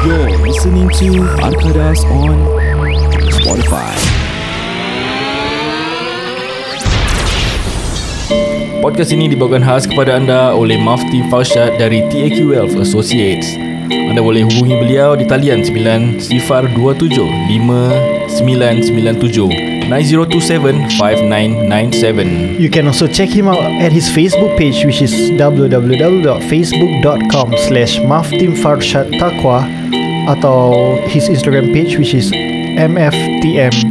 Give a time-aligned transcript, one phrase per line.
[0.00, 2.32] You're listening to Arkadas on
[3.36, 3.92] Spotify.
[8.80, 13.52] Podcast ini dibawakan khas kepada anda oleh Mafti Falshad dari TAQ Wealth Associates.
[13.92, 19.69] Anda boleh hubungi beliau di talian 9027 5997 9027 5997.
[22.62, 29.66] You can also check him out at his Facebook page which is www.facebook.com slash maftimfarshadtaqwa
[30.30, 32.30] atau his Instagram page which is
[32.78, 33.82] mftmfrshd.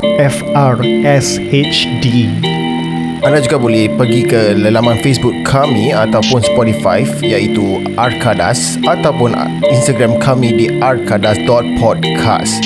[3.19, 9.35] Anda juga boleh pergi ke laman Facebook kami ataupun Spotify iaitu Arkadas ataupun
[9.67, 12.63] Instagram kami di arkadas.podcast.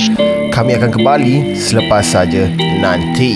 [0.53, 2.45] Kami akan kembali selepas saja
[2.77, 3.33] nanti.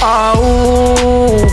[0.00, 0.40] Au,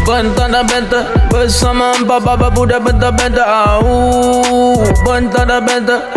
[0.07, 1.03] bentar dan bentar.
[1.27, 6.16] Bersama empat baba budak bentar-bentar Au, bentar dan bentar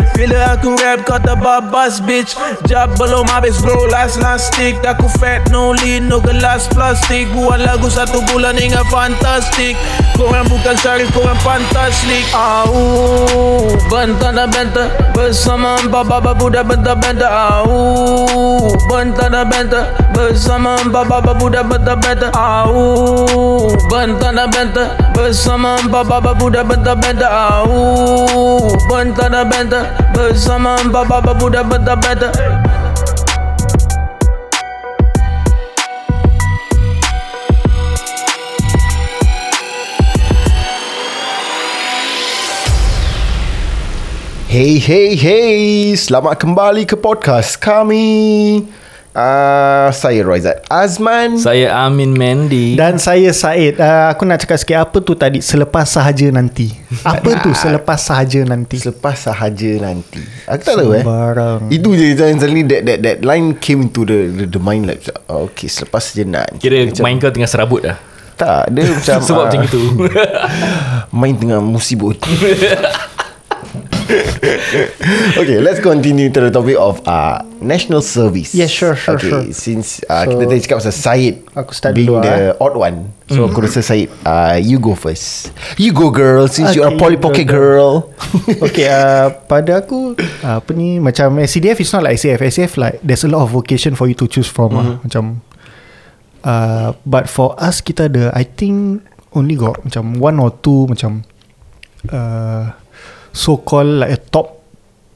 [0.15, 2.37] Bila aku rap kata babas bitch.
[2.69, 4.77] Jab belum habis bro last last stick.
[4.85, 9.77] Aku fat no lead no gelas plastik Buat lagu satu bulan hingga fantastik.
[10.21, 12.69] Korang bukan syarif korang fantastik Au
[13.89, 21.33] Bentar dan bentar Bersama empat baba budak bentar-bentar Au Bentar dan bentar Bersama empat baba
[21.33, 29.90] budak bentar-bentar Au Bentar dan bentar Bersama empat baba budak bentar-bentar Au Bentar dan bentar
[30.11, 32.33] Bersama empat baba budak bentar-bentar
[44.51, 48.67] Hey hey hey, selamat kembali ke podcast kami.
[49.11, 51.35] Uh, saya Roizat Azman.
[51.35, 52.79] Saya Amin Mandy.
[52.79, 53.75] Dan saya Said.
[53.75, 56.71] Uh, aku nak cakap sikit apa tu tadi selepas sahaja nanti.
[57.03, 58.79] Apa tu selepas sahaja nanti?
[58.79, 61.67] Selepas sahaja nanti Aku tak tahu eh Sembarang.
[61.67, 65.03] Itu je yang suddenly that, that, that line came to the the, the mind like
[65.27, 67.99] oh, Okay selepas saja nanti Kira macam, main kau tengah serabut dah.
[68.39, 69.81] Tak dia macam Sebab ah, macam itu.
[71.19, 72.15] Main tengah musibut
[75.41, 78.57] Okay let's continue to the topic of uh, National service.
[78.57, 79.45] Yeah, sure, sure, okay, sure.
[79.53, 82.97] Since uh, So, Kita tadi cakap pasal Syed aku start Being dulu, the odd one.
[83.29, 85.53] So aku rasa Syed uh, You go first.
[85.77, 88.09] You go girl Since you are a Okay, Polly Pocket girl.
[88.09, 88.65] girl.
[88.65, 92.97] Okay uh, Pada aku uh, Apa ni Macam SCDF is not like SCF SCF like
[93.05, 94.97] There's a lot of vocation For you to choose from mm-hmm.
[94.97, 95.23] uh, Macam
[96.41, 99.05] uh, But for us Kita ada I think
[99.37, 101.23] Only got Macam one or two Macam
[102.09, 102.73] uh,
[103.31, 104.61] So called like a top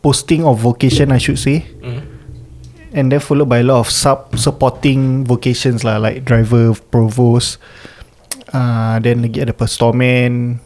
[0.06, 1.66] Posting of vocation I should say.
[1.82, 2.16] Mm.
[2.94, 7.58] And then followed by a lot of Sub supporting vocations lah Like driver Provost
[8.54, 10.64] uh, Then lagi ada Storeman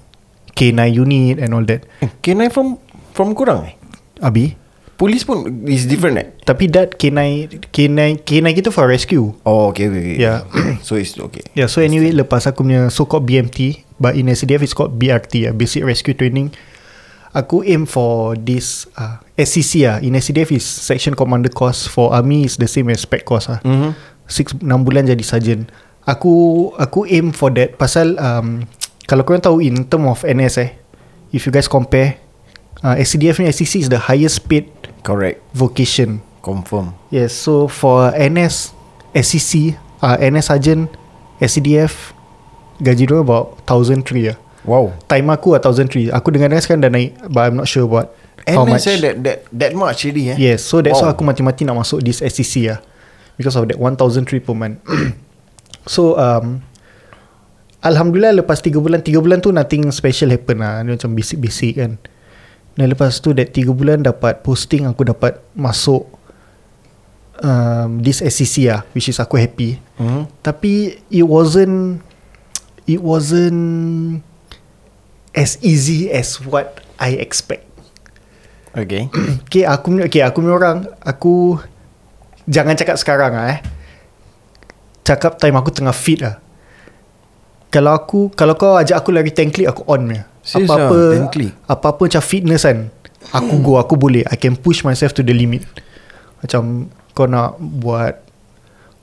[0.54, 1.88] K9 unit And all that.
[2.22, 2.78] Can I from
[3.16, 3.76] From kurang eh?
[4.20, 4.60] Abi?
[5.00, 6.28] Polis pun Is different eh?
[6.44, 9.34] Tapi that K9 K9 K9 kita for rescue.
[9.48, 10.18] Oh okay okay, okay.
[10.20, 10.44] Yeah.
[10.86, 11.48] So it's okay.
[11.56, 15.48] Yeah so anyway Lepas aku punya So called BMT But in SCDF It's called BRT
[15.50, 16.52] uh, Basic Rescue Training
[17.39, 19.97] Aku aim for this uh, SCC ah.
[20.03, 23.63] In SCDF is Section Commander course For army is the same as spec course ah.
[23.63, 23.95] mm-hmm.
[24.27, 25.72] Six, 6 bulan jadi sergeant
[26.03, 28.67] Aku Aku aim for that Pasal um,
[29.07, 30.72] Kalau korang tahu In term of NS eh
[31.31, 32.19] If you guys compare
[32.83, 34.67] uh, SCDF ni SCC is the highest paid
[35.01, 38.71] Correct Vocation Confirm Yes, so for NS,
[39.13, 40.88] SCC, uh, NS Sergeant,
[41.41, 42.13] SCDF,
[42.80, 44.38] gaji dia about 1,003 lah.
[44.67, 46.11] Wow Time aku lah 1,003.
[46.11, 48.11] Aku dengar-dengar sekarang dah naik, but I'm not sure what.
[48.50, 48.88] how much.
[48.89, 51.11] eh, that, that, that much already eh Yes, so that's Wow.
[51.11, 52.79] why aku mati-mati nak masuk this SCC lah.
[53.39, 54.83] Because of that 1,003 per month.
[55.88, 56.59] so, um,
[57.79, 61.95] Alhamdulillah lepas 3 bulan 3 bulan tu nothing special happen lah Dia macam basic-basic kan
[62.75, 66.03] Dan lepas tu That 3 bulan dapat posting Aku dapat masuk
[67.39, 70.27] um, This SCC lah Which is aku happy mm-hmm.
[70.44, 72.03] Tapi It wasn't
[72.83, 74.27] It wasn't
[75.31, 77.66] As easy as what I expect.
[78.72, 79.10] Okay.
[79.46, 81.58] Okay aku punya- okay, aku punya orang Aku
[82.46, 83.60] Jangan cakap sekarang lah eh.
[85.04, 86.38] Cakap time aku tengah fit lah.
[87.68, 90.26] Kalau aku Kalau kau ajak aku lari 10 click Aku on punya.
[90.42, 91.52] Apa-apa 10 click?
[91.66, 92.90] Apa-apa macam fitness kan
[93.31, 94.22] Aku go Aku boleh.
[94.24, 95.66] I can push myself to the limit.
[96.40, 98.22] Macam Kau nak buat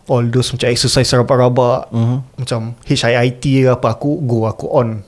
[0.07, 2.19] All those macam exercise rabak-rabak Mhm.
[2.37, 5.03] Macam HIIT ke apa Aku go Aku on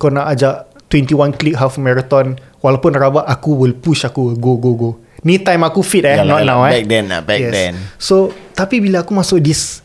[0.00, 4.72] Kau nak ajak 21 click half marathon Walaupun rabak Aku will push Aku go go
[4.72, 7.40] go Ni time aku fit eh Yalah, Not yalah, now eh back then lah, back
[7.52, 7.76] then.
[8.00, 9.84] So Tapi bila aku masuk this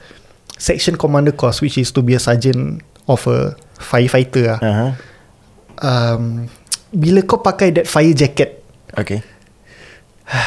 [0.56, 4.91] Section commander course Which is to be a sergeant Of a firefighter lah uh-huh.
[5.83, 6.23] um,
[6.95, 8.63] Bila kau pakai that fire jacket
[8.95, 9.19] Okay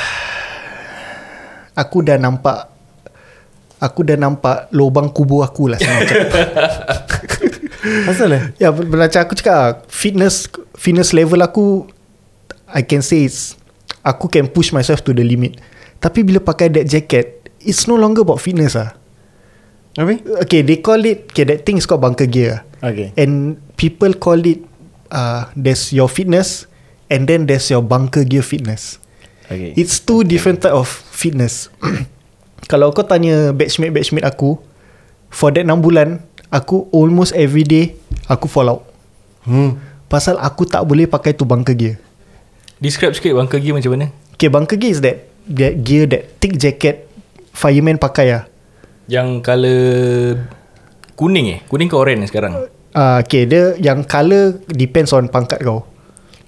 [1.84, 2.72] Aku dah nampak
[3.78, 6.08] Aku dah nampak Lubang kubur aku lah cakap.
[7.82, 8.44] Asal eh?
[8.58, 11.86] Ya macam aku cakap ah, Fitness Fitness level aku
[12.66, 13.54] I can say it's
[14.02, 15.60] Aku can push myself to the limit.
[16.00, 18.98] Tapi bila pakai that jacket It's no longer about fitness ah.
[19.98, 20.18] Apa?
[20.46, 22.66] Okay they call it Okay that thing is called bunker gear.
[22.82, 23.14] Okay.
[23.14, 24.62] And people call it
[25.14, 26.66] uh, There's your fitness
[27.08, 29.00] And then there's your bunker gear fitness.
[29.48, 29.72] Okay.
[29.80, 31.72] It's two different type of fitness.
[32.70, 34.60] Kalau kau tanya batchmate-batchmate aku
[35.32, 37.92] For that 6 bulan Aku almost every day
[38.28, 38.82] Aku fall out.
[39.44, 39.80] Hmm.
[40.08, 41.96] Pasal aku tak boleh pakai tu bunker gear.
[42.80, 44.06] Describe sikit bunker gear macam mana?
[44.36, 47.10] Okay bunker gear is that That gear that thick jacket
[47.50, 48.44] Fireman pakai lah
[49.10, 49.88] Yang colour
[51.18, 51.60] Kuning eh?
[51.66, 52.70] Kuning ke orange sekarang?
[52.94, 55.82] Uh, Okay dia Yang colour Depends on pangkat kau.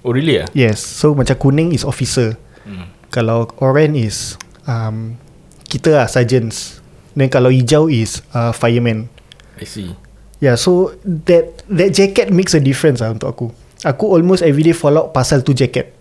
[0.01, 0.47] Oh really ah?
[0.55, 2.39] Yes So macam kuning is officer.
[2.63, 2.87] Hmm.
[3.11, 4.17] Kalau orange is
[4.65, 5.19] um,
[5.67, 6.79] Kita lah sergeants.
[7.11, 9.11] Then kalau hijau is uh, fireman
[9.61, 9.93] I see.
[10.41, 13.45] Yeah so That that jacket makes a difference lah untuk aku.
[13.85, 15.93] Aku almost everyday fall out pasal tu jacket.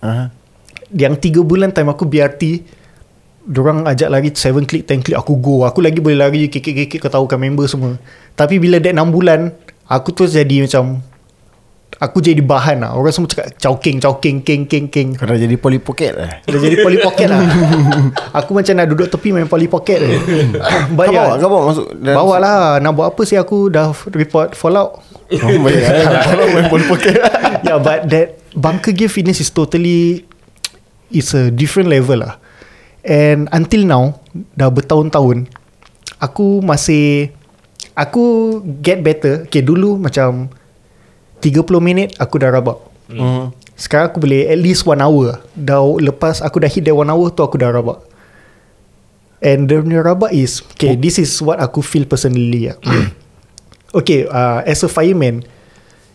[0.00, 0.28] Uh-huh.
[0.92, 2.64] Yang 3 bulan time aku BRT
[3.44, 5.64] Diorang ajak lari 7 click 10 click Aku go.
[5.68, 7.96] Aku lagi boleh lari Kekek-kekek Kau tahu kan member semua.
[8.36, 9.52] Tapi bila that 6 bulan
[9.88, 11.04] Aku terus jadi macam
[12.04, 12.92] Aku jadi bahan lah.
[12.92, 15.08] Orang semua cakap Chowking Chowking King King King.
[15.16, 16.28] Kau dah jadi poly pocket lah.
[16.44, 17.40] Dah jadi poly pocket lah.
[18.44, 20.04] Aku macam nak duduk tepi Main poly pocket.
[20.04, 20.20] Je
[20.96, 22.58] But Kau bawa Kau bawa masuk Bawa lah.
[22.84, 23.72] Nak buat apa sih aku?
[23.72, 25.00] Dah report fallout.
[25.34, 25.80] Oh baik.
[26.28, 27.16] Kalau main poly pocket.
[27.64, 30.28] Yeah but that Bunker gear fitness is totally
[31.08, 32.36] It's a different level lah.
[33.00, 34.20] And until now
[34.52, 35.48] Dah bertahun-tahun
[36.20, 37.32] Aku masih
[37.94, 39.46] Aku get better.
[39.48, 40.52] Okay dulu macam
[41.44, 42.80] 30 minit Aku dah rabak.
[43.12, 43.52] Hmm.
[43.76, 45.44] Sekarang aku boleh At least 1 hour.
[45.52, 48.00] Dah lepas Aku dah hit that 1 hour tu Aku dah rabak.
[49.44, 52.80] And the punya rabak is Okay this is what aku feel personally lah.
[53.98, 55.44] Okay uh, As a fireman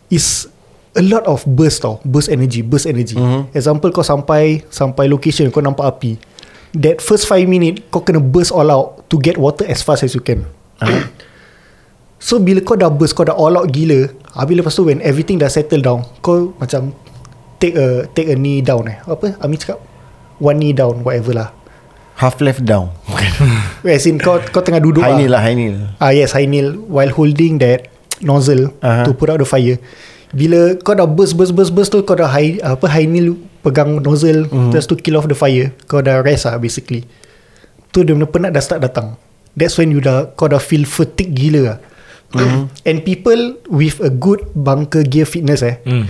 [0.09, 0.49] Is
[0.97, 2.01] A lot of burst tau.
[2.01, 3.13] Burst energy Burst energy.
[3.13, 3.53] Mhm.
[3.53, 6.17] Example kau sampai Sampai location Kau nampak api.
[6.73, 10.17] That first 5 minute Kau kena burst all out To get water as fast as
[10.17, 10.49] you can
[12.19, 15.39] So bila kau dah burst Kau dah all out gila Habis lepas tu When everything
[15.39, 16.91] dah settle down Kau macam
[17.57, 18.99] Take a Take a knee down eh.
[19.07, 19.79] Apa Ami cakap?
[20.43, 21.49] One knee down Whatever lah.
[22.19, 22.91] Half left down.
[23.87, 26.75] As in kau Kau tengah duduk High knee lah High knee Ah yes high kneel
[26.91, 27.87] While holding that
[28.19, 29.07] Nozzle Aha.
[29.07, 29.79] To put out the fire.
[30.35, 34.03] Bila kau dah burst burst burst burst tu Kau dah high Apa high kneel Pegang
[34.03, 34.75] nozzle mm.
[34.75, 37.07] Just to kill off the fire Kau dah rest lah basically.
[37.95, 39.15] Tu dia punya penat dah start datang.
[39.55, 41.79] That's when you dah Kau dah feel fatigue gila lah
[42.33, 42.69] mm.
[42.85, 46.05] And people With a good bunker gear fitness eh hmm.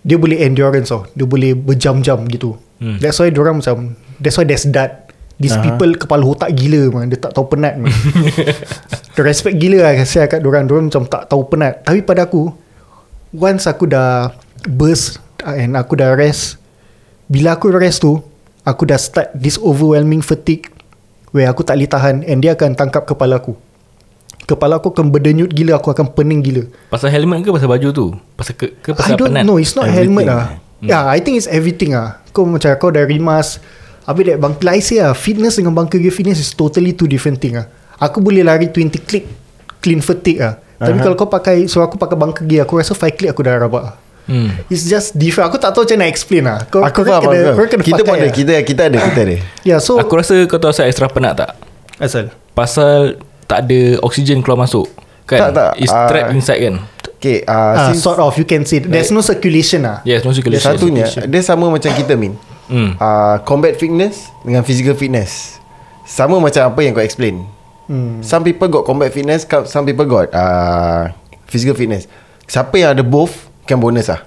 [0.00, 2.96] Dia boleh endurance tau Dia boleh berjam-jam gitu Hmm.
[2.96, 5.64] That's why orang macam That's why there's that These Aha.
[5.68, 7.12] people kepala otak gila man.
[7.12, 7.92] Dia tak tahu penat man.
[9.16, 12.48] Dia respect gila lah Saya kat orang Diorang macam tak tahu penat Tapi pada aku
[13.36, 14.32] Once aku dah
[14.64, 16.56] Burst And aku dah rest
[17.28, 18.16] Bila aku rest tu
[18.64, 20.72] Aku dah start This overwhelming fatigue
[21.36, 23.60] Where aku tak boleh tahan And dia akan tangkap kepala aku
[24.44, 26.64] Kepala aku akan berdenyut gila Aku akan pening gila.
[26.88, 28.06] Pasal helmet ke pasal baju tu?
[28.34, 29.44] Pasal ke, ke I pasal don't penat?
[29.44, 30.36] know It's not Everything helmet lah.
[30.36, 30.48] lah
[30.80, 32.18] Yeah I think it's everything lah.
[32.30, 33.60] Kau macam Kau dah rimas
[34.04, 37.54] Habis Like I say lah Fitness dengan bunker gear fitness Is totally two different thing
[37.54, 37.68] lah.
[37.96, 39.28] Aku boleh lari 20 click
[39.78, 40.56] Clean fatigue lah.
[40.76, 41.04] Tapi Aha.
[41.04, 43.84] kalau kau pakai So aku pakai bunker gear Aku rasa 5 click aku dah rabak
[43.84, 43.94] lah.
[44.24, 44.46] Hmm.
[44.66, 45.50] It's just different.
[45.50, 46.62] Aku tak tahu macam nak explain lah.
[46.64, 47.68] Kau, Aku faham kena, korang faham.
[47.68, 48.30] kena Kita pun ada lah.
[48.30, 49.36] kita, kita ada Kita ada.
[49.62, 51.50] Yeah so Aku rasa kau tahu asal extra penat tak?
[51.98, 52.30] Asal.
[52.52, 53.18] Pasal
[53.50, 54.86] Tak ada oksigen keluar masuk
[55.26, 55.38] Kan?
[55.40, 55.70] Tak, tak.
[55.76, 56.74] It's Ah, trapped inside kan?
[57.18, 60.30] Okay uh, uh, since Sort of you can say There's no circulation lah Yes no
[60.30, 60.70] circulation.
[60.70, 62.38] Satunya Dia sama macam kita Min.
[62.66, 62.94] Hmm.
[62.96, 65.58] uh, Combat fitness Dengan physical fitness.
[66.02, 67.46] Sama macam apa yang kau explain.
[67.86, 68.22] Hmm.
[68.22, 71.10] Some people got combat fitness Some people got uh,
[71.44, 72.06] Physical fitness.
[72.46, 74.22] Siapa yang ada both Kan bonus lah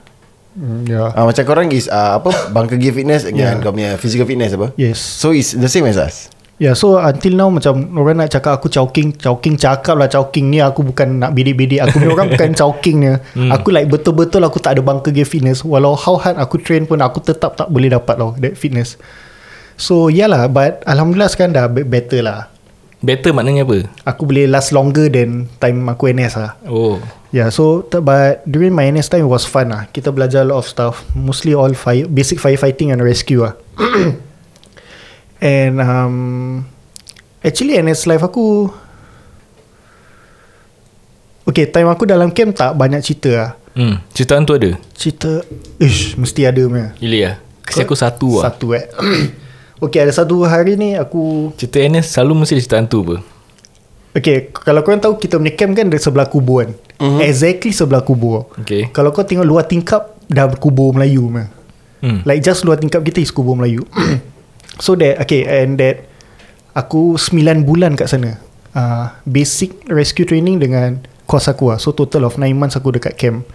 [0.53, 1.09] Hmm, yeah.
[1.09, 3.59] uh, Macam korang is uh, Apa Bunker gear fitness Dengan Yeah.
[3.59, 4.69] kau punya Physical fitness apa?
[4.77, 5.01] Yes.
[5.01, 6.29] So it's the same as us
[6.63, 10.63] Yeah, so until now macam orang nak cakap aku choking, choking cakap lah choking ni
[10.63, 11.83] aku bukan nak bidik-bidik.
[11.83, 13.11] Aku ni orang bukan choking ni.
[13.35, 13.51] Hmm.
[13.51, 15.59] Aku like betul-betul aku tak ada bunker gear fitness.
[15.67, 18.95] Walau how hard aku train pun aku tetap tak boleh dapat tau that fitness.
[19.75, 22.47] So yeah lah, but Alhamdulillah sekarang dah be- better lah.
[23.03, 23.83] Better maknanya apa?
[24.07, 26.55] Aku boleh last longer than time aku NS lah.
[26.63, 27.03] Oh.
[27.35, 29.91] Yeah, so but during my NS time it was fun lah.
[29.91, 33.59] Kita belajar a lot of stuff, mostly all fire, basic firefighting and rescue lah.
[35.43, 36.15] and um,
[37.43, 38.71] actually NS life aku,
[41.43, 43.51] okay time aku dalam camp tak banyak cerita lah.
[43.75, 43.99] Hmm.
[44.15, 44.71] Cerita hantu ada?
[44.95, 45.43] Cerita,
[45.81, 46.95] ish, mesti ada punya.
[46.95, 47.31] Gila ya?
[47.67, 48.43] Kasi aku satu lah.
[48.47, 48.85] Satu eh.
[49.83, 53.15] okay, ada satu hari ni aku Cerita NS selalu mesti ada cerita hantu apa?
[54.13, 56.71] Okay, kalau korang tahu kita punya camp kan dari sebelah kubur kan.
[57.01, 57.19] Mm-hmm.
[57.25, 58.45] Exactly sebelah kubur.
[58.61, 58.93] Okay.
[58.93, 61.49] Kalau kau tengok luar tingkap dah kubur Melayu mah.
[62.03, 62.21] Hmm.
[62.21, 63.81] Like just luar tingkap kita is kubur Melayu.
[64.79, 66.05] so that okay and that
[66.73, 68.41] aku 9 bulan kat sana.
[68.73, 70.97] Uh, basic rescue training dengan
[71.29, 71.77] course aku lah.
[71.77, 73.45] So total of 9 months aku dekat camp.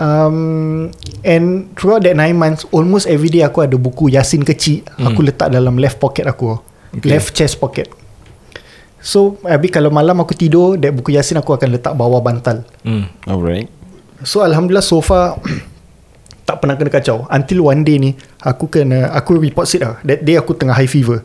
[0.00, 0.88] Um,
[1.22, 5.12] and throughout that 9 months almost every day aku ada buku Yasin kecil Hmm.
[5.12, 6.56] aku letak dalam left pocket aku.
[6.96, 7.14] Okay.
[7.14, 7.86] Left chest pocket.
[9.00, 12.66] So habis kalau malam aku tidur that buku Yasin aku akan letak bawah bantal.
[12.82, 13.12] Hmm.
[13.28, 13.68] Alright.
[14.26, 15.38] So Alhamdulillah so far
[16.60, 17.24] Tak pernah kena kacau.
[17.32, 18.12] Until one day ni
[18.44, 19.96] Aku kena Aku report sick lah.
[20.04, 21.24] That day aku tengah high fever.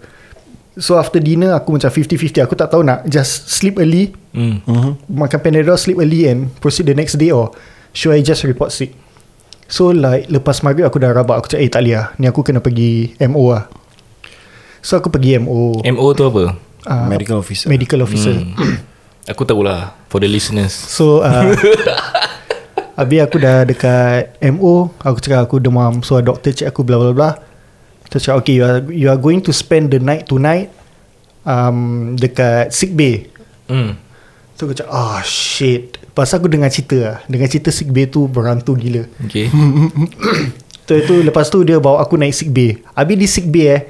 [0.80, 4.16] So after dinner Aku macam 50-50 Aku tak tahu nak Just sleep early.
[4.32, 4.64] Hmm.
[4.64, 5.12] Mm-hmm.
[5.12, 7.52] Makan Panadol Sleep early And proceed the next day Or
[7.92, 8.96] Should I just report sick
[9.68, 11.44] So like Lepas maghrib aku dah rabak.
[11.44, 12.08] Aku cakap eh tak boleh lah.
[12.16, 13.68] Ni aku kena pergi MO lah.
[14.80, 16.56] So aku pergi MO MO tu apa?
[16.86, 17.68] uh, Medical officer.
[17.68, 18.34] Medical officer.
[18.38, 18.78] Hmm.
[19.34, 20.72] Aku tahulah For the listeners.
[20.72, 21.50] So uh,
[22.96, 27.12] Habis aku dah dekat MO Aku cakap aku demam So doktor cek aku bla bla
[27.12, 27.30] bla.
[28.08, 30.72] Kita cakap okay you are, you are going to spend the night tonight
[31.44, 33.28] um, Dekat sick bay.
[33.68, 34.00] Hmm.
[34.56, 36.00] So aku cakap oh shit.
[36.16, 37.18] Pasal aku dengar cerita lah.
[37.28, 39.04] Dengar cerita sick bay tu berantu gila.
[39.28, 39.52] Okay.
[40.86, 42.78] So itu lepas tu dia bawa aku naik sick bay.
[42.94, 43.82] Habis di sick bay eh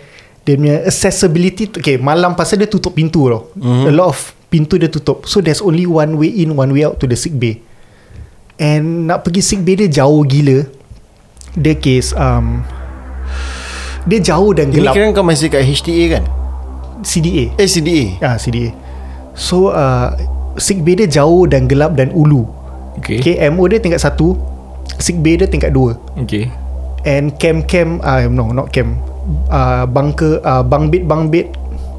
[0.48, 3.52] Dia punya accessibility tu- Okay malam pasal dia tutup pintu tau.
[3.60, 3.84] Mm-hmm.
[3.84, 5.28] A lot of pintu dia tutup.
[5.28, 7.60] So there's only one way in One way out to the sick bay
[8.56, 10.64] And nak pergi sick bay dia jauh gila.
[11.56, 12.64] Dia case um,
[14.04, 14.94] Dia jauh dan Ini gelap.
[14.96, 16.24] kira kau masih kat HTA kan?
[17.00, 18.20] CDA Eh CDA.
[18.20, 18.76] Ah CDA
[19.36, 20.12] So uh,
[20.60, 22.48] Sick bay dia jauh dan gelap dan ulu.
[23.00, 23.20] Okay.
[23.20, 24.36] Okay MO dia tingkat satu
[25.00, 25.96] Sick bay dia tingkat dua.
[26.20, 26.52] Okay.
[27.08, 29.00] And camp-camp uh, No not camp
[29.48, 31.52] uh, Bunker uh, Bang bed Bang bed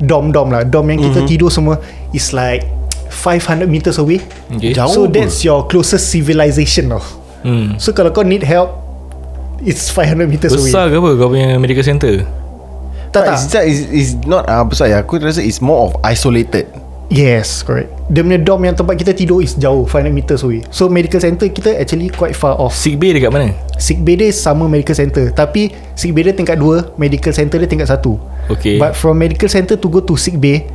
[0.05, 0.69] Dom-dom lah.
[0.69, 1.29] Dom yang kita mm-hmm.
[1.29, 1.81] tidur semua
[2.13, 2.76] Is like
[3.17, 4.21] 500 meters away
[4.53, 5.17] Okay Jauh So apa?
[5.17, 7.03] that's your closest civilization tau
[7.43, 7.81] hmm.
[7.81, 8.85] So kalau kau need help
[9.65, 12.29] It's 500 meters away Besar ke apa kau punya medical center?
[13.11, 15.01] Tak Tak, it's, it's, it's not uh, besar ya.
[15.01, 16.69] Aku rasa it's more of isolated.
[17.07, 20.91] Yes correct Dia punya dom yang tempat kita tidur Is jauh 500 meters away So
[20.91, 23.55] medical center kita Actually quite far off Sick bay dekat mana?
[23.79, 27.71] Sick bay dia sama medical center Tapi sick bay dia tingkat 2 Medical center dia
[27.71, 28.03] tingkat 1
[28.51, 30.67] Okay But from medical center to go to sick bay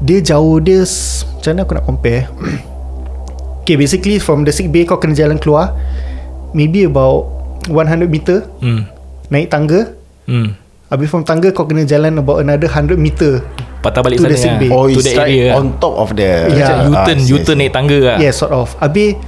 [0.00, 2.22] Dia jauh dia Macam mana aku nak compare
[3.60, 5.74] Okay basically from the sick bay Kau kena jalan keluar
[6.50, 7.28] Maybe about
[7.66, 8.88] 100 meter Hmm.
[9.28, 9.92] Naik tangga.
[10.24, 10.56] Hmm.
[10.88, 13.44] Habis from tangga kau kena jalan about another 100 meter
[13.78, 14.58] Patah balik To sana the sick lah.
[14.58, 14.68] bay.
[14.70, 15.60] Oh, To like area lah.
[15.60, 16.48] on top of the Yeah.
[16.48, 18.72] Macam U-turn Ah, U-turn naik tangga lah Yeah sort of.
[18.78, 19.20] Habis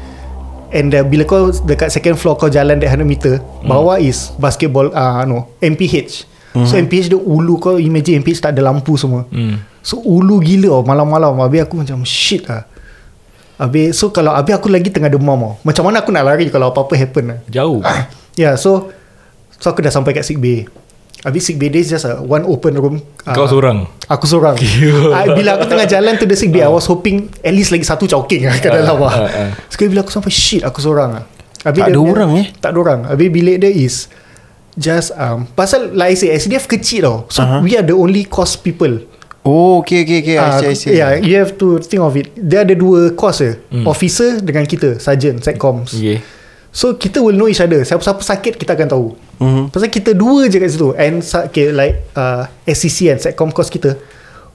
[0.71, 4.89] And uh, bila kau dekat second floor Kau jalan that 100 meter Bawah is basketball
[4.89, 6.25] uh, no, MPH
[6.62, 9.29] So MPH dia ulu Kau imagine MPH tak ada lampu semua.
[9.29, 11.40] Hmm So ulu gila oh, Malam-malam.
[11.40, 12.68] Habis aku macam shit lah.
[13.56, 15.54] Habis So kalau Habis aku lagi tengah demam oh.
[15.62, 17.38] Macam mana aku nak lari Kalau apa-apa happen lah?
[17.46, 17.80] Jauh.
[18.38, 18.88] Yeah so
[19.60, 20.64] So aku dah sampai kat sick bay.
[21.20, 22.96] Habis sick bay dia is just a One open room.
[23.20, 23.84] Kau Ah, seorang?
[24.08, 24.56] Aku seorang.
[25.12, 27.84] Ah, Bila aku tengah jalan to the sick bay I was hoping At least lagi
[27.84, 29.50] satu choking lah Kat dalam lah ah, ah.
[29.68, 31.25] Sekali bila aku sampai Shit aku seorang lah.
[31.60, 32.46] Habis Tak ada punya- orang, eh?
[32.56, 33.00] Tak ada orang.
[33.04, 34.08] Habis bilik dia is
[34.72, 37.16] Just um, Pasal like I say SDF kecil tau.
[37.28, 37.60] So uh-huh.
[37.60, 39.04] we are the only cost people
[39.50, 40.37] Oh, okay, okay, okay.
[40.38, 40.90] I Ah, see, I see.
[40.95, 42.30] Yeah you have to think of it.
[42.38, 43.59] Dia ada dua course je.
[43.75, 43.90] Hmm.
[43.90, 46.23] Officer dengan kita Sergeant Setcoms Okay
[46.71, 47.83] So kita will know each other.
[47.83, 49.07] Siapa-siapa sakit kita akan tahu.
[49.42, 49.62] Mhm.
[49.75, 50.95] Pasal kita dua je kat situ.
[50.95, 53.99] And okay, like uh, SCC and Setcom course kita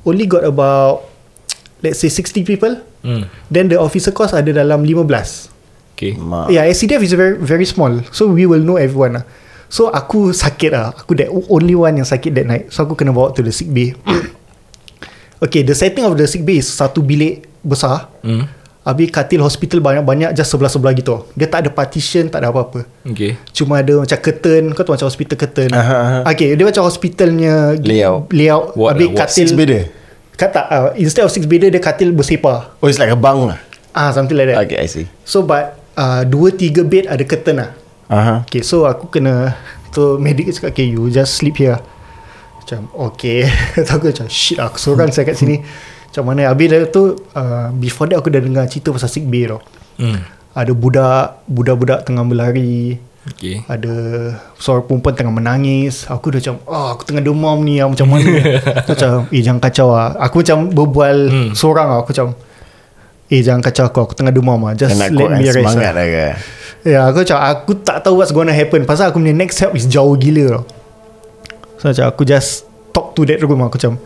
[0.07, 1.11] Only got about
[1.83, 2.79] Let's say 60 people.
[3.03, 3.27] Hmm.
[3.51, 5.51] Then the officer course ada dalam 15
[5.95, 6.15] Okay.
[6.15, 7.99] Ma- Yeah SCDF is very very small.
[8.15, 9.25] So we will know everyone lah.
[9.67, 10.95] So aku sakit lah.
[10.95, 12.63] Aku that only one yang sakit that night.
[12.71, 13.91] So aku kena bawa to the sick bay
[15.45, 18.09] Okay the setting of the sick bay is Satu bilik besar.
[18.25, 18.49] Hmm.
[18.85, 21.25] Habis katil hospital banyak-banyak Just sebelah-sebelah gitu.
[21.33, 22.85] Dia tak ada partition Tak ada apa-apa.
[23.01, 23.33] Okay.
[23.53, 24.63] Cuma ada macam curtain.
[24.77, 25.69] Kau tahu macam hospital curtain?
[25.73, 26.19] Aha, aha.
[26.33, 28.29] Okay dia macam hospitalnya Layout.
[28.29, 28.77] Layout.
[28.77, 29.19] Ward Habis ward.
[29.25, 29.83] katil Six bedder?
[30.35, 33.59] Kata uh, Instead of six bedder Dia katil bersepar Oh it's like a bunk lah?
[33.95, 34.61] Ah something like that.
[34.65, 35.05] Okay I see.
[35.25, 37.69] So but uh, Dua tiga bed ada curtain lah.
[38.05, 38.45] Aha.
[38.45, 39.57] Okay so aku kena
[39.95, 41.79] So medic cakap Okay you just sleep here
[42.65, 43.45] Macam okay.
[43.77, 45.61] So aku macam Shit aku seorang saya kat sini.
[46.09, 49.45] Macam mana Habis dah tu uh, Before that aku dah dengar cerita Pasal sick bay
[49.45, 49.61] tau.
[50.01, 50.17] Hmm.
[50.51, 52.97] Ada budak Budak-budak tengah berlari.
[53.25, 53.61] Okay.
[53.65, 53.93] Ada
[54.57, 56.09] Seorang perempuan tengah menangis.
[56.09, 58.33] Aku dah macam oh, Aku tengah demam ni ah, Macam mana?
[58.89, 61.49] Macam Eh jangan kacau lah Aku macam berbual Hmm.
[61.53, 62.33] Seorang lah Aku macam
[63.29, 66.05] Eh jangan kacau aku Aku tengah demam lah Just Nak let me rest semangat lah.
[66.05, 66.33] lah
[66.81, 68.85] Ya aku macam Aku tak tahu what's gonna happen.
[68.85, 70.84] Pasal aku punya next help Is jauh gila tau
[71.85, 73.61] So macam aku just Talk to that room.
[73.61, 74.01] Aku macam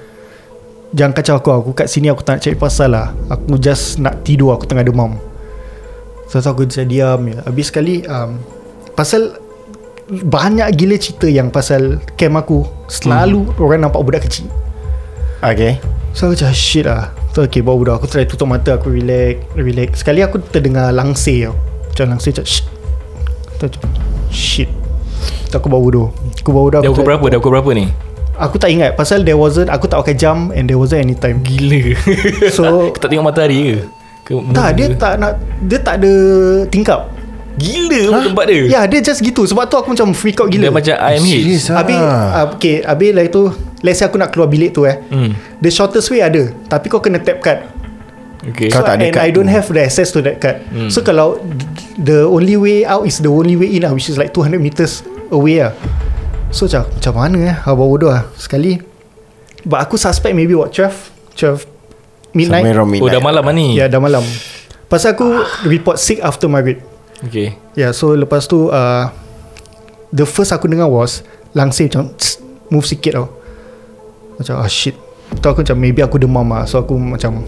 [0.91, 1.49] Jangan kacau aku.
[1.53, 3.13] Aku kat sini aku tak nak cari pasal lah.
[3.31, 4.57] Aku just nak tidur.
[4.57, 5.15] Aku tengah demam.
[6.27, 7.29] So, so aku just diam.
[7.29, 8.41] Je Habis sekali um,
[8.97, 9.37] Pasal
[10.09, 12.65] Banyak gila cerita yang pasal Camp aku.
[12.89, 13.61] Selalu hmm.
[13.63, 14.49] orang nampak budak kecil.
[15.39, 15.77] Okay.
[16.17, 17.13] So aku macam shit lah.
[17.31, 17.95] So okay bawa budak.
[18.01, 18.75] Aku try tutup mata.
[18.75, 20.01] Aku relax Relax.
[20.01, 21.55] Sekali aku terdengar langsir tau.
[21.93, 22.67] Macam langsir macam shit.
[24.33, 24.78] Shit
[25.53, 26.07] aku bawa budak
[26.41, 27.25] Aku bawa budak Dah aku pukul berapa?
[27.29, 27.85] Dah pukul berapa ni?
[28.39, 28.95] Aku tak ingat.
[28.95, 31.43] Pasal there wasn't Aku tak pakai jam And there wasn't any time.
[31.43, 31.97] Gila.
[32.55, 33.75] So Kau tak tengok matahari ke?
[34.23, 36.13] Ke Tak dia tak nak Dia tak ada
[36.71, 37.11] tingkap.
[37.59, 38.23] Gila huh?
[38.31, 38.61] tempat dia.
[38.71, 39.43] Ya dia just gitu.
[39.43, 41.83] Sebab tu aku macam freak out Dia gila macam IMH Serious ah?
[41.83, 43.43] Habis uh, Okay Habis lah itu
[43.79, 44.99] Let's say aku nak keluar bilik tu eh.
[45.07, 45.31] Hmm.
[45.63, 46.51] The shortest way ada.
[46.67, 47.63] Tapi kau kena tap card.
[48.43, 48.67] Okay.
[48.67, 49.55] Kau so, tak ada And card I don't tu.
[49.55, 50.63] have the access to that card.
[50.67, 50.91] Hmm.
[50.91, 51.39] So kalau
[51.99, 55.03] The only way out Is the only way in lah Which is like 200 meters
[55.29, 55.73] away lah
[56.49, 57.55] So macam Macam mana eh?
[57.65, 58.81] Abang bodoh lah Sekali.
[59.65, 61.65] But aku suspect maybe what 12 12
[62.33, 62.61] Midnight.
[62.61, 63.67] Somewhere around Oh midnight dah malam lah ni.
[63.73, 64.21] Ya dah malam.
[64.89, 65.25] Pasal aku
[65.65, 66.81] report sick after maghrib
[67.19, 67.57] Okay.
[67.75, 69.11] Ya yeah, so lepas tu uh,
[70.13, 71.21] The first aku dengar was
[71.53, 73.27] Langsir macam tss, Move sikit tau.
[74.37, 74.97] Macam ah shit.
[75.41, 77.45] Tu aku macam Maybe aku demam lah So aku macam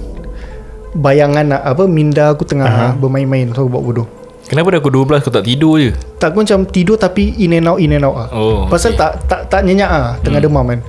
[0.92, 2.92] Bayangan nak Apa Minda aku tengah uh-huh.
[3.00, 3.50] bermain-main.
[3.54, 4.21] So aku buat bodoh
[4.52, 5.96] Kenapa dah pukul 12 kau tak tidur je?
[6.20, 9.24] Tak aku macam tidur Tapi in and out In and out lah Oh, Pasal tak
[9.24, 10.84] tak tak nyenyak ah Tengah demam kan.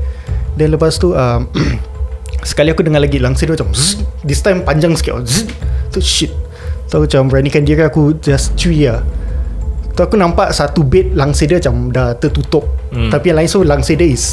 [0.58, 1.46] Dan lepas tu um,
[2.42, 5.22] Sekali aku dengar lagi Langsir dia macam zzz, This time panjang sikit tau.
[5.22, 5.46] zzz.
[5.94, 6.34] Tu shit.
[6.90, 8.98] So aku macam beranikan diri aku Just cuy lah
[9.94, 12.66] Tu aku nampak satu bed Langsir dia macam Dah tertutup.
[12.90, 13.14] Hmm.
[13.14, 14.26] Tapi yang lain so Langsir dia is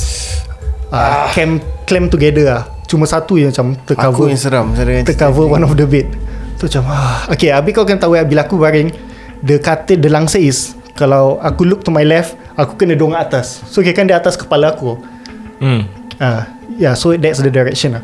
[0.89, 4.73] uh, Clam Clam together lah Cuma satu yang macam Aku Tercover yang seram
[5.06, 6.10] Tercover one of the bed.
[6.58, 7.30] Tu macam ah.
[7.30, 8.89] Okay habis kau kena tahu ya, Bila aku baring
[9.45, 13.63] The katil The langsir is Kalau aku look to my left Aku kena dongak atas
[13.71, 14.99] So kira kan dia atas kepala aku
[15.60, 18.04] Hmm Ah, yeah, so that's the direction lah.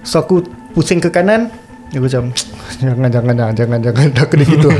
[0.00, 1.52] So aku pusing ke kanan,
[1.92, 2.32] aku macam
[2.80, 4.70] jangan jangan jangan jangan jangan aku dah gitu.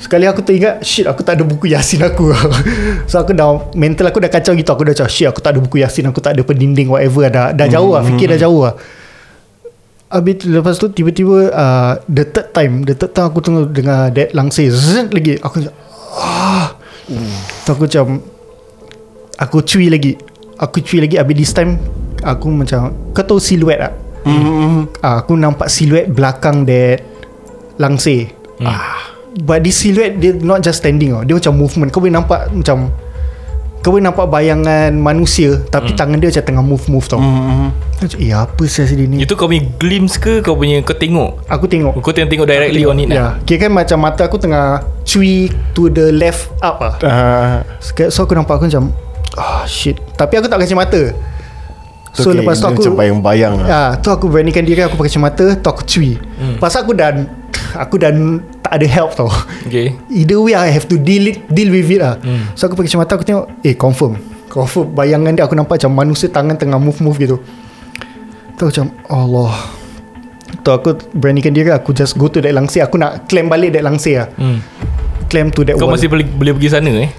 [0.00, 2.32] Sekali aku teringat shit aku tak ada buku Yasin aku.
[3.12, 4.72] so aku dah mental aku dah kacau gitu.
[4.72, 7.52] Aku dah macam shit aku tak ada buku Yasin, aku tak ada pendinding whatever dah
[7.52, 8.74] dah jauh lah, fikir dah jauh lah.
[10.12, 14.12] Habis tu, lepas tu tiba-tiba uh, the third time, the third time aku tengah dengar
[14.14, 15.40] that langsir zzz, lagi.
[15.42, 15.74] Aku macam
[16.20, 16.68] ah.
[17.64, 18.06] Tu aku macam
[19.40, 20.14] aku cuy lagi.
[20.60, 21.80] Aku cuy lagi habis this time
[22.22, 23.94] aku macam kau tahu siluet tak?
[24.24, 25.04] mm-hmm.
[25.04, 27.04] Ah, aku nampak siluet belakang that
[27.76, 28.32] langsir.
[28.58, 28.70] Hmm.
[29.42, 31.26] But this silhouette dia not just standing tau.
[31.26, 31.90] Dia macam movement.
[31.90, 32.94] Kau boleh nampak macam
[33.84, 35.98] kau boleh nampak bayangan manusia tapi Hmm.
[36.00, 37.20] tangan dia macam tengah move-move tau.
[37.20, 37.68] Mm-hmm.
[38.00, 39.16] Macam, eh apa sih sini ni?
[39.20, 42.00] Itu kau punya glimpse ke Kau punya Kau tengok Aku tengok.
[42.02, 45.46] Kau tengok tengok directly on it Ya, lah kira kan macam mata aku tengah cuy
[45.76, 46.94] to the left up ah.
[47.00, 48.90] Uh, So aku nampak aku macam
[49.38, 50.00] ah shit.
[50.16, 51.02] Tapi aku tak pakai kacamata.
[52.14, 53.66] So okay, lepas tu aku Macam bayang-bayang lah.
[53.66, 56.14] Ya, tu aku beranikan diri aku pakai kacamata, tu aku cuy.
[56.38, 56.56] Hmm.
[56.62, 57.26] Pasal aku dan
[57.74, 58.42] aku dan
[58.74, 59.30] ada help tau.
[59.64, 62.18] Okay Either way I have to deal it, deal with it lah.
[62.18, 62.50] Hmm.
[62.58, 64.18] So aku pakai kacamata aku tengok, eh confirm.
[64.50, 67.36] Confirm bayangan dia aku nampak macam manusia tangan tengah move-move gitu.
[68.54, 69.54] Tu macam Allah.
[70.62, 72.86] Tu aku beranikan diri aku just go to that langsir.
[72.86, 74.28] Aku nak claim balik that langsir lah.
[74.38, 74.58] hmm.
[75.30, 75.96] Claim to that Kau wall.
[75.96, 77.10] masih boleh, boleh pergi sana eh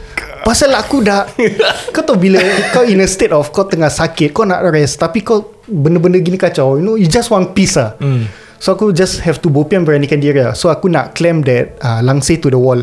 [0.45, 1.25] Pasal aku dah
[1.95, 2.37] Kau tahu bila
[2.69, 6.37] Kau in a state of Kau tengah sakit Kau nak rest Tapi kau Benda-benda gini
[6.37, 8.44] kacau You know You just want peace lah hmm.
[8.65, 10.57] So aku just have to Bopian beranikan diri lah.
[10.57, 12.81] So aku nak claim that uh, Langsir to the wall.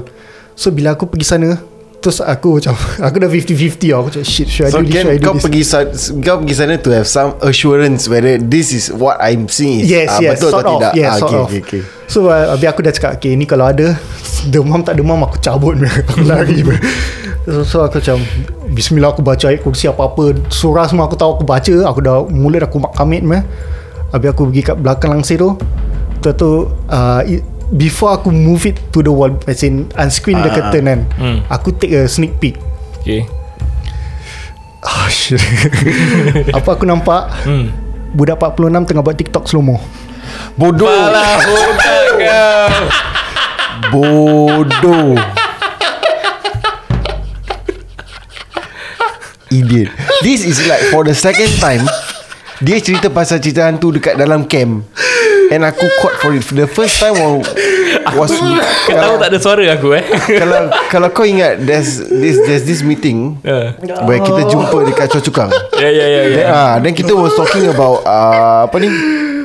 [0.54, 1.58] So bila aku pergi sana
[1.98, 2.78] Terus aku macam
[3.10, 4.94] Aku dah 50-50 lah Aku macam shit Should I So do this?
[4.94, 5.42] Should I do kau this?
[5.42, 5.90] pergi sa-
[6.22, 10.06] kau pergi sana to have some assurance whether this is what I'm seeing is Yes
[10.12, 10.78] ah, yes betul Sort atau of.
[10.78, 10.92] tidak.
[10.94, 11.46] Yes Ah, sort okay, of.
[11.48, 11.82] okay, okay.
[12.06, 13.98] So uh, habis aku dah cakap Okay ni kalau ada
[14.46, 15.74] Demam tak demam Aku cabut
[16.06, 16.62] Aku lari
[17.42, 18.22] so, so aku macam
[18.70, 20.32] Bismillah aku baca ayat kursi apa-apa.
[20.48, 21.74] Surah semua aku tahu aku baca.
[21.92, 23.44] Aku dah Mula dah aku mak kamit meh.
[24.12, 25.56] Habis aku pergi kat belakang langsir tu
[26.20, 26.50] Tu tu
[26.86, 31.00] uh, i- Before aku move it to the wall As in Unscreen the curtain kan
[31.16, 31.38] Hmm.
[31.48, 32.60] Aku take a sneak peek.
[33.00, 33.24] Okay.
[34.82, 35.40] Oh shit.
[36.56, 37.32] Apa aku nampak?
[37.42, 37.72] Hmm.
[38.12, 39.80] Budak 46 tengah buat TikTok slow-mo.
[40.52, 40.84] Bodoh.
[40.84, 42.70] Alah budak kau
[43.92, 45.16] Bodoh.
[49.48, 49.88] Idiot.
[50.20, 51.84] This is like For the second time
[52.62, 54.86] Dia cerita pasal cerita hantu Dekat dalam camp
[55.50, 57.44] And aku caught for it The first time was,
[58.16, 58.30] was
[58.88, 60.04] Kau tahu tak ada suara aku eh
[60.40, 63.74] kalau kalau kau ingat there's this there's this meeting Ya
[64.06, 65.50] where kita jumpa dekat Choa Chu Kang.
[65.76, 66.46] ya ya ya Then, ya.
[66.48, 68.88] ah, then kita was talking about uh, apa ni?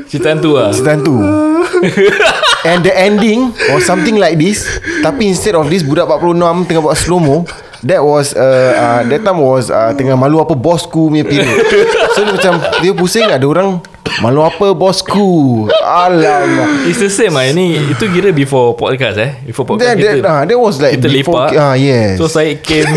[0.07, 1.17] Cerita tu lah Cerita hantu.
[2.69, 4.65] And the ending was something like this.
[5.03, 7.43] Tapi instead of this budak 46 tengah buat slow mo,
[7.83, 8.41] that was uh,
[8.73, 11.57] uh, that time was uh, tengah malu apa bosku punya period.
[12.13, 13.81] So dia macam dia pusing ada orang
[14.19, 15.65] malu apa bosku.
[15.83, 16.89] Alamak.
[16.89, 20.27] It's the same lah Ini Itu kira before podcast eh Before podcast That, that, kita
[20.27, 22.19] ah, that was like Kita before- lepak Ah, yes.
[22.19, 22.87] So saya came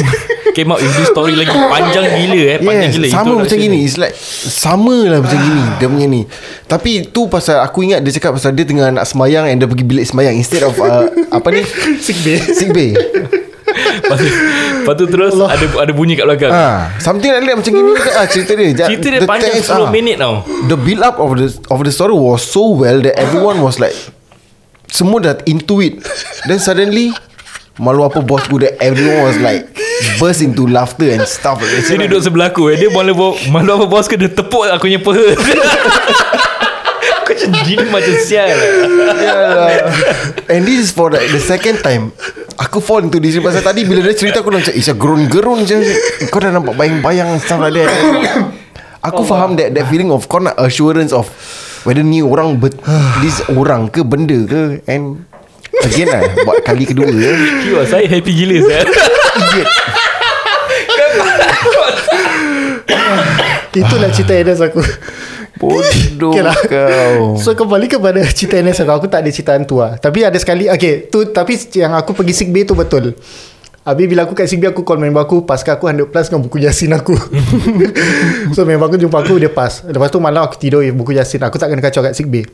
[0.50, 3.58] Came out with this story lagi Panjang gila eh Panjang Yes, gila sama macam Introduction
[3.62, 3.78] gini.
[3.86, 6.22] It's like Sama lah macam gini Dia punya ni
[6.66, 9.84] Tapi tu pasal Aku ingat dia cakap pasal Dia tengah nak semayang And dia pergi
[9.86, 11.62] bilik semayang Instead of uh, Apa ni
[12.04, 12.90] Sick bay Sick bay
[13.80, 14.28] Lepas tu,
[14.80, 16.52] lepas tu terus ada ada bunyi kat belakang.
[16.52, 17.92] Ha, Something like that Macam gini.
[18.18, 18.70] Ah, Cerita dia.
[18.74, 20.44] Cerita dia the panjang text, 10 ah, minit tau.
[20.68, 23.94] The build up of the Of the story was so well That everyone was like
[24.90, 26.02] Semua dah into it
[26.50, 27.14] Then suddenly
[27.80, 29.70] Malu apa bosku That everyone was like
[30.18, 31.86] Burst into laughter And stuff like.
[31.86, 32.76] Dia duduk sebelah aku eh.
[32.76, 33.14] Dia malu
[33.52, 34.16] malu apa bos ke?
[34.16, 35.26] Dia tepuk aku punya peha
[37.30, 38.70] Aku macam jin macam sial lah.
[39.22, 39.66] Yalah.
[40.50, 42.10] And this is for the, the second time.
[42.58, 43.38] Aku fall into this.
[43.38, 45.78] Pasal tadi bila dia cerita Aku dah macam Isya gerun-gerun je.
[46.34, 47.90] Kau dah nampak bayang-bayang Stuff like that.
[49.06, 51.30] Aku faham that That feeling of Kau nak assurance of
[51.86, 52.76] Whether ni orang bet,
[53.22, 54.82] This orang ke Benda ke.
[54.90, 55.24] And
[55.86, 57.30] Again lah Buat kali kedua ya.
[57.62, 58.82] Kiwa saya happy gila saya.
[59.38, 59.68] Idiot.
[63.70, 64.82] Itulah cerita NS aku
[65.60, 66.56] Bodoh Okay lah.
[66.56, 67.36] kau.
[67.44, 70.00] So kembali kepada cerita NS aku Aku tak ada cerita hantu lah.
[70.00, 73.12] Tapi ada sekali Okay tu, Tapi yang aku pergi sick bay tu betul.
[73.84, 76.40] Habis bila aku kat sick bay Aku call member aku Paskan aku 100 plus Dengan
[76.48, 77.12] buku Yasin aku?
[78.56, 79.84] So member aku jumpa aku Dia pas.
[79.84, 81.44] Lepas tu malam aku tidur With buku Yasin.
[81.44, 82.48] Aku tak kena kacau kat sick bay.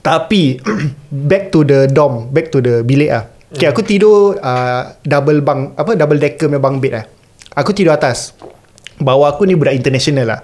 [0.00, 0.56] Tapi
[1.28, 5.76] Back to the dorm Back to the bilik lah Okay aku tidur uh, Double bunk
[5.76, 7.04] Apa double decker punya bunk bed lah
[7.58, 8.32] Aku tidur atas.
[9.02, 10.40] Bawah aku ni budak international lah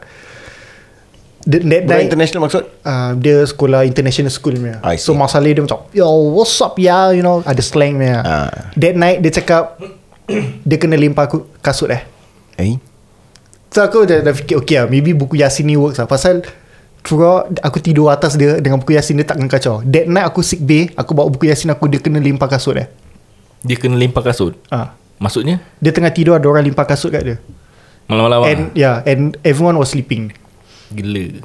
[1.44, 4.80] The, that Budak night, international maksud uh, dia sekolah international school punya.
[4.96, 8.24] So masalah dia macam, yo what's up ya, you know, ada slang punya.
[8.24, 8.72] Ah.
[8.80, 9.76] That night dia cakap
[10.68, 12.00] dia kena limpah aku kasut eh.
[12.56, 12.80] Eh
[13.74, 16.06] So aku dah, dah fikir okay lah, maybe buku Yasin ni works lah.
[16.06, 16.46] Pasal
[17.02, 19.82] throughout aku tidur atas dia dengan buku Yasin dia tak kena kacau.
[19.84, 22.88] That night aku sick bay, aku bawa buku Yasin aku dia kena limpah kasut eh.
[23.66, 24.96] Dia kena limpah kasut Ah.
[25.14, 27.36] Maksudnya Dia tengah tidur ada orang limpah kasut kat dia.
[28.06, 30.32] Malam-malam And yeah, and everyone was sleeping.
[30.92, 31.40] Gila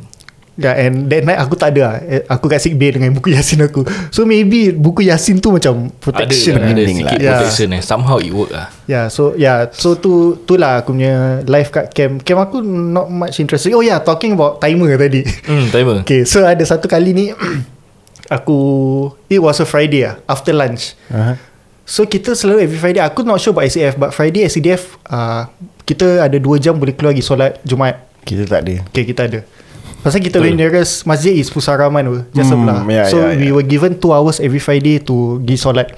[0.59, 1.95] Yeah, and that night aku tak ada lah.
[2.03, 3.87] Eh, Aku kat sick bay dengan buku Yasin aku.
[4.11, 6.75] So maybe buku Yasin tu macam protection Ada, lah.
[6.75, 7.23] ada Ending sikit lah.
[7.23, 7.31] Yeah.
[7.39, 11.39] protection eh Somehow it work lah Yeah, so yeah, so tu tu lah aku punya
[11.47, 12.27] life kat camp.
[12.27, 13.71] Camp aku not much interesting.
[13.71, 15.23] Oh yeah, talking about timer tadi.
[15.47, 17.25] Hmm timer Okay, so ada satu kali ni
[18.27, 18.59] aku
[19.31, 20.99] it was a Friday ah after lunch.
[21.07, 21.39] uh-huh.
[21.87, 25.47] So kita selalu every Friday aku not sure about SAF but Friday SCDF uh,
[25.87, 28.08] kita ada 2 jam boleh keluar pergi solat Jumaat.
[28.23, 29.39] Kita tak ada Okay, kita ada.
[29.99, 30.55] Pasal kita Betul.
[30.55, 32.87] nearest masjid is Pusaraman tu, just Hmm, sebelah.
[32.87, 33.55] yeah, so yeah, we yeah.
[33.55, 35.91] were given 2 hours every Friday to pergi solat.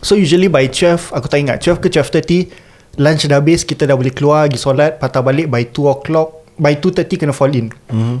[0.00, 3.94] So usually by 12 Aku tak ingat 12 ke 12.30 Lunch dah habis Kita dah
[3.94, 8.16] boleh keluar Pergi solat Patah balik by 2 o'clock By 2.30 kena fall in mm-hmm.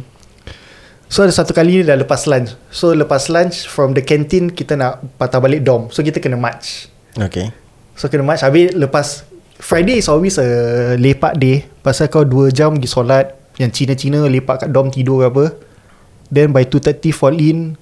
[1.08, 4.76] So ada satu kali ni Dah lepas lunch So lepas lunch From the canteen Kita
[4.76, 7.48] nak patah balik dorm So kita kena march Okay
[7.96, 9.24] So kena march Habis lepas
[9.60, 11.68] Friday is always a Lepak day.
[11.84, 15.44] Pasal kau 2 jam pergi solat Yang Cina-Cina Lepak kat dorm tidur ke apa.
[16.32, 17.76] Then by 2.30 fall in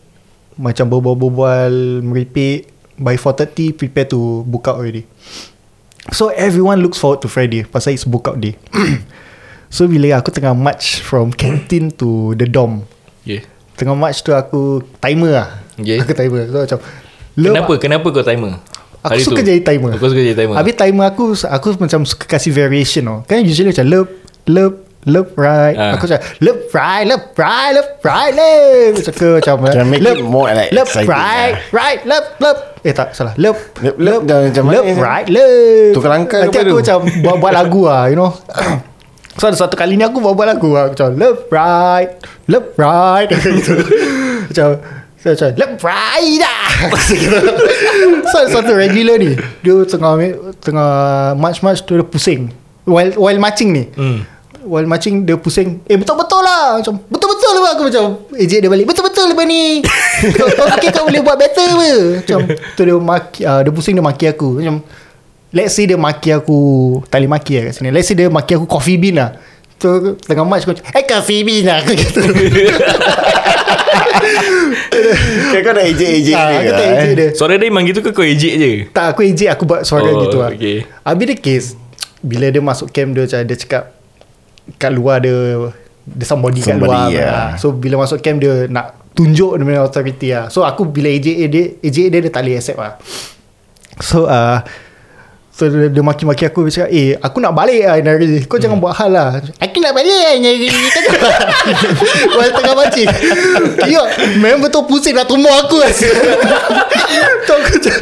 [0.58, 5.06] Macam berbual-bual Meripik By 4.30 Prepare to book out already.
[6.10, 8.58] So everyone looks forward to Friday Pasal it's book out day.
[9.68, 12.88] So bila aku tengah march From canteen to the dorm
[13.22, 13.44] yeah.
[13.78, 15.48] Tengah march tu aku Timer lah.
[15.78, 16.02] Okay.
[16.02, 16.50] Aku timer.
[16.50, 16.78] So macam
[17.38, 17.72] Kenapa?
[17.78, 18.58] Kenapa kau timer
[18.98, 19.46] Aku Hari suka tu?
[19.46, 19.94] jadi timer.
[19.94, 20.54] Aku suka jadi timer.
[20.58, 24.08] Habis timer aku Aku macam suka kasih variation tau Kan usually macam Lep
[24.50, 24.74] Lep
[25.06, 25.78] Lep right.
[25.78, 25.94] Ah.
[25.94, 30.18] Aku macam Lep right Lep right Lep right Lep Macam ke macam Can make lep,
[30.18, 31.70] it more like Lep exciting right lah.
[31.70, 33.32] Right Lep Lep Eh tak salah.
[33.38, 34.92] Lep Lep, lep, macam Lep ni?
[34.98, 36.76] right Lep Tukar langkah Nanti aku tu?
[36.82, 38.34] macam buat, buat lagu lah You know.
[39.38, 40.90] So ada satu kali ni aku buat, buat lagu lah.
[40.90, 42.10] Macam left right
[42.50, 43.30] Left right.
[44.50, 44.68] Macam
[45.18, 46.66] So macam Lebrai dah.
[48.30, 49.34] So satu regular ni
[49.66, 50.14] Dia tengah
[50.62, 50.90] Tengah
[51.34, 52.54] March-march tu dia pusing.
[52.86, 53.84] While, while marching ni.
[53.98, 54.22] Hmm.
[54.62, 56.78] While marching Dia pusing Eh betul-betul lah.
[56.78, 57.70] Macam Betul-betul lah.
[57.74, 58.04] Aku macam
[58.38, 59.82] Ejek dia balik Betul-betul lah ni.
[60.38, 61.90] Kau, kau fikir kau boleh buat better apa?
[62.22, 62.38] Macam
[62.74, 64.62] Tu dia maki uh, Dia pusing dia maki aku.
[64.62, 64.86] Macam
[65.48, 66.60] Let's say dia maki aku
[67.10, 67.90] Tak boleh maki lah kat sini.
[67.90, 69.34] Let's say dia maki aku coffee bean lah.
[69.78, 69.86] Tu
[70.26, 71.78] tengah march aku Eh coffee bean lah.
[71.86, 72.20] Aku kata
[75.52, 77.16] Kan kau dah ejek-ejek Ah, dia Aku tak kan, ejek eh?
[77.16, 78.70] dia Suara dia memang gitu ke kau ejek je?
[78.92, 80.84] Tak aku ejek Aku buat suara Oh, gitu lah okay.
[81.04, 81.68] Habis dia case
[82.20, 83.84] Bila dia masuk camp dia macam Dia cakap
[84.76, 85.34] Kat luar dia
[86.04, 87.32] Dia somebody, kat Somebody, luar yeah.
[87.32, 91.08] Ah, So bila masuk camp dia Nak tunjuk dia punya authority lah So aku bila
[91.10, 92.94] ejek dia Ejek dia dia tak boleh accept lah
[93.98, 94.62] So uh,
[95.58, 98.78] So dia, dia maki-maki aku Dia cakap Eh aku nak balik lah ni Kau jangan
[98.78, 99.42] buat hal lah.
[99.58, 103.10] Aku nak balik lah hari ni Kau jangan tengah mancing
[103.82, 104.04] Kira
[104.38, 105.82] Memang betul pusing Nak tumbuh aku.
[105.82, 105.90] Lah
[107.48, 107.94] Tu aku macam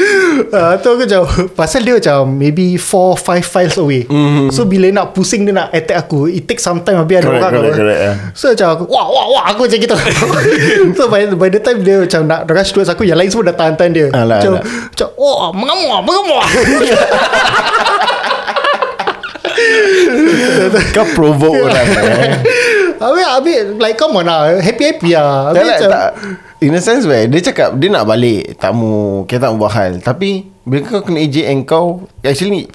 [0.52, 1.22] uh, Tu aku macam
[1.56, 4.04] Pasal dia macam Maybe 4-5 files away.
[4.04, 4.52] Mm-hmm.
[4.52, 6.28] So bila nak pusing Dia nak attack aku.
[6.28, 8.16] It takes some time Habis ada Correct, orang correct, correct, yeah.
[8.36, 9.96] So macam aku Wah wah wah Aku macam gitu.
[11.00, 13.56] So by, by the time dia macam Nak rush towards aku Yang lain semua dah
[13.56, 14.06] tahan-tahan dia.
[14.12, 14.64] Alah, Macam alah.
[14.92, 16.44] Macam Wah mengamuk mengamuk
[20.92, 22.32] Kau provoke orang eh.
[22.96, 24.56] Habis habis Like come on lah.
[24.56, 25.52] Happy-happy lah.
[25.52, 26.10] Habis tak, macam tak.
[26.58, 29.72] In a sense where Dia cakap Dia nak balik Tak mau Kita tak mau buat
[29.72, 30.00] hal.
[30.00, 30.30] Tapi
[30.62, 32.68] Bila kau kena ejek and kau Actually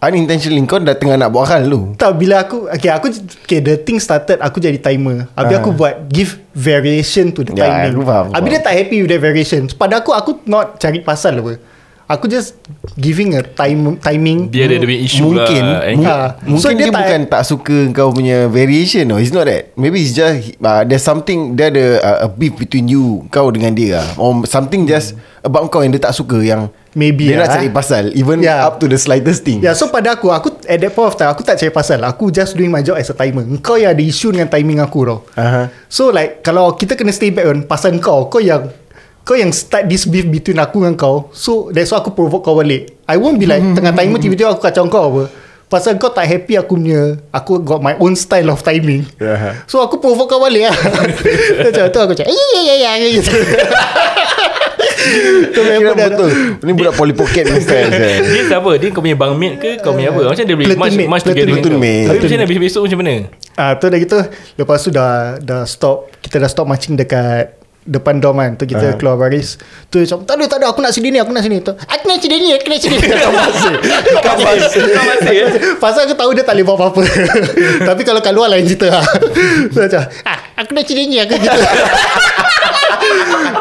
[0.00, 1.92] Unintentionally Kau dah tengah nak buat hal tu.
[1.94, 5.28] Tak bila aku Okay aku Okay the thing started Aku jadi timer.
[5.32, 5.60] Habis Ah.
[5.60, 8.00] aku buat Give variation to the Ya, timing.
[8.00, 9.68] aku Habis dia tak happy with that variation.
[9.70, 11.71] Pada aku Aku not cari pasal apa
[12.12, 12.60] Aku just
[12.94, 15.94] Giving a time timing Dia ada dia punya isu Mungkin lah eh.
[15.94, 16.16] mu- Ha.
[16.42, 19.16] Mungkin So, dia, dia tak- bukan tak suka Kau punya variation no.
[19.16, 22.86] It's not that Maybe it's just uh, There's something Dia ada uh, a beef between
[22.86, 24.08] you Kau dengan dia lah.
[24.16, 27.66] Or something just About kau yang dia tak suka Yang Maybe Dia nak lah, cari
[27.66, 27.72] eh.
[27.72, 28.62] pasal Even Yeah.
[28.62, 31.14] up to the slightest thing Ya yeah, so pada aku Aku at that point of
[31.14, 33.90] time Aku tak cari pasal Aku just doing my job as a timer Kau yang
[33.90, 35.72] ada isu dengan timing aku tau Aha.
[35.86, 38.68] So like Kalau kita kena stay back on Pasal kau Kau yang
[39.22, 42.54] Kau yang start this beef Between aku dengan kau So that's why aku provoke kau
[42.54, 45.22] balik I won't be like Tengah timer tiba-tiba Aku kacau kau apa
[45.66, 49.08] Pasal kau tak happy aku punya Aku got my own style of timing.
[49.64, 50.76] So aku provoke kau balik lah
[51.64, 53.32] Macam tu aku cakap Ya ya ya ya gitu
[55.52, 56.30] Tu memang dah- betul
[56.60, 58.20] Ni budak Polly Pocket ni style saya.
[58.22, 58.70] Dia siapa?
[58.76, 59.70] Dia kau punya bang mate ke?
[59.80, 60.28] Kau punya apa?
[60.28, 61.52] Macam dia boleh match, mate, match together?
[61.52, 62.06] Platoon mate.
[62.06, 62.44] Tapi macam mana?
[62.44, 63.14] Besok-besok macam mana?
[63.52, 64.18] Ah tu dah gitu
[64.56, 68.84] Lepas tu dah Dah stop Kita dah stop marching dekat Depan dom kan Tu kita
[68.84, 68.94] Ah.
[68.94, 69.58] keluar baris
[69.90, 71.58] Tu dia macam Tak ada tak ada Aku nak sini ni Aku nak sini.
[71.58, 72.94] Tu, Aku nak sini ni Aku nak sini.
[73.02, 73.32] Ni Kau
[74.38, 74.82] masih.
[74.86, 75.34] Kau masih.
[75.34, 75.46] Ya?
[75.76, 77.02] Pasal aku tahu dia tak boleh buat apa-apa.
[77.90, 79.02] Tapi kalau kat luar lain cerita lah.
[79.68, 81.58] So macam ah, Aku nak sini ni Aku gitu.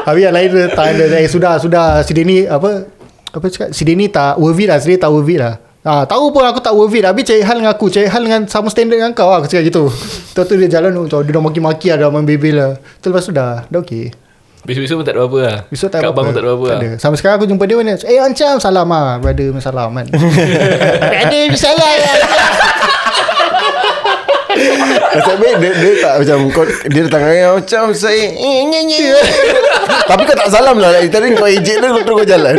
[0.05, 2.85] Habis yang lain tahan dia Eh sudah sudah Sini ni apa
[3.33, 3.73] Apa cakap?
[3.73, 6.61] Sini ni tak worth it lah Sini tak worth it lah Ah, tahu pun aku
[6.61, 7.01] tak worth it.
[7.01, 9.33] Habis cari hal dengan aku Cari hal dengan sama standard dengan kau.
[9.33, 9.89] Lah Aku cakap gitu.
[9.89, 13.25] Lepas tu dia jalan macam Dia dah maki-maki lah Dah main bebel lah Tu lepas
[13.25, 14.13] tu dah Dah okay
[14.61, 15.57] Besok-besok pun tak ada apa-apa lah.
[15.73, 16.81] Besok tak Kat apa-apa pun tak ada apa-apa Tak lah.
[16.85, 17.01] ada.
[17.01, 20.05] Sampai sekarang aku jumpa dia mana Eh Ancam salam lah Brother salam kan
[21.25, 22.17] Ada salam lah.
[25.11, 29.09] Macam dia, dia, dia tak macam kau, Dia datang dengan macam saya eh, nye, nye.
[29.81, 30.91] Tapi kau tak salam lah.
[31.07, 32.55] Tadi kau ejek dia Terus kau jalan.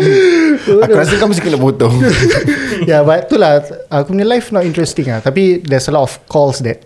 [0.86, 1.94] Aku rasa kau mesti kena potong.
[2.82, 3.62] Ya yeah, but itulah.
[3.92, 6.82] Aku punya life not interesting lah Tapi there's a lot of calls that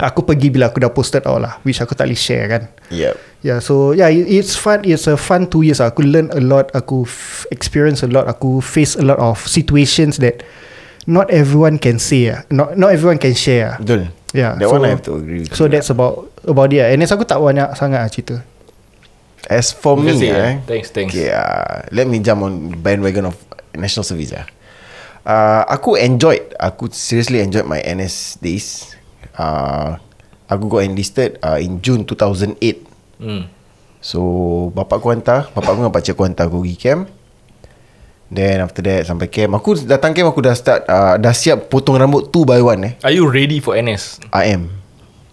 [0.00, 2.62] Aku pergi bila aku dah posted out lah Which aku tak boleh share kan?
[2.90, 4.84] Yep Yeah so yeah it- it's fun.
[4.84, 5.94] It's a fun two years lah.
[5.94, 6.68] Aku learn a lot.
[6.76, 8.28] Aku f- experience a lot.
[8.28, 10.44] Aku face a lot of situations that
[11.08, 12.44] Not everyone can say lah.
[12.52, 13.76] Not not everyone can share lah.
[13.80, 14.12] Betul.
[14.36, 16.88] Yeah That so, one I have to agree with So that's about About it lah
[16.92, 18.36] And aku tak banyak sangat lah cerita
[19.50, 20.54] As for me eh, eh.
[20.62, 21.10] Thanks, thanks.
[21.10, 23.36] Okay, uh, let me jump on bandwagon of
[23.74, 24.30] national service.
[24.30, 24.46] Uh.
[25.26, 28.94] Uh, aku enjoyed, aku seriously enjoyed my NS days.
[29.34, 29.98] Uh,
[30.46, 32.62] aku got enlisted uh, in June 2008.
[33.18, 33.50] Hmm.
[33.98, 34.20] So,
[34.70, 37.02] bapak aku hantar, bapak aku dengan pakcik aku hantar aku pergi camp.
[38.30, 41.98] Then after that sampai camp, aku datang camp aku dah start, uh, dah siap potong
[41.98, 42.92] rambut two by one eh.
[43.02, 44.22] Are you ready for NS?
[44.30, 44.70] I am.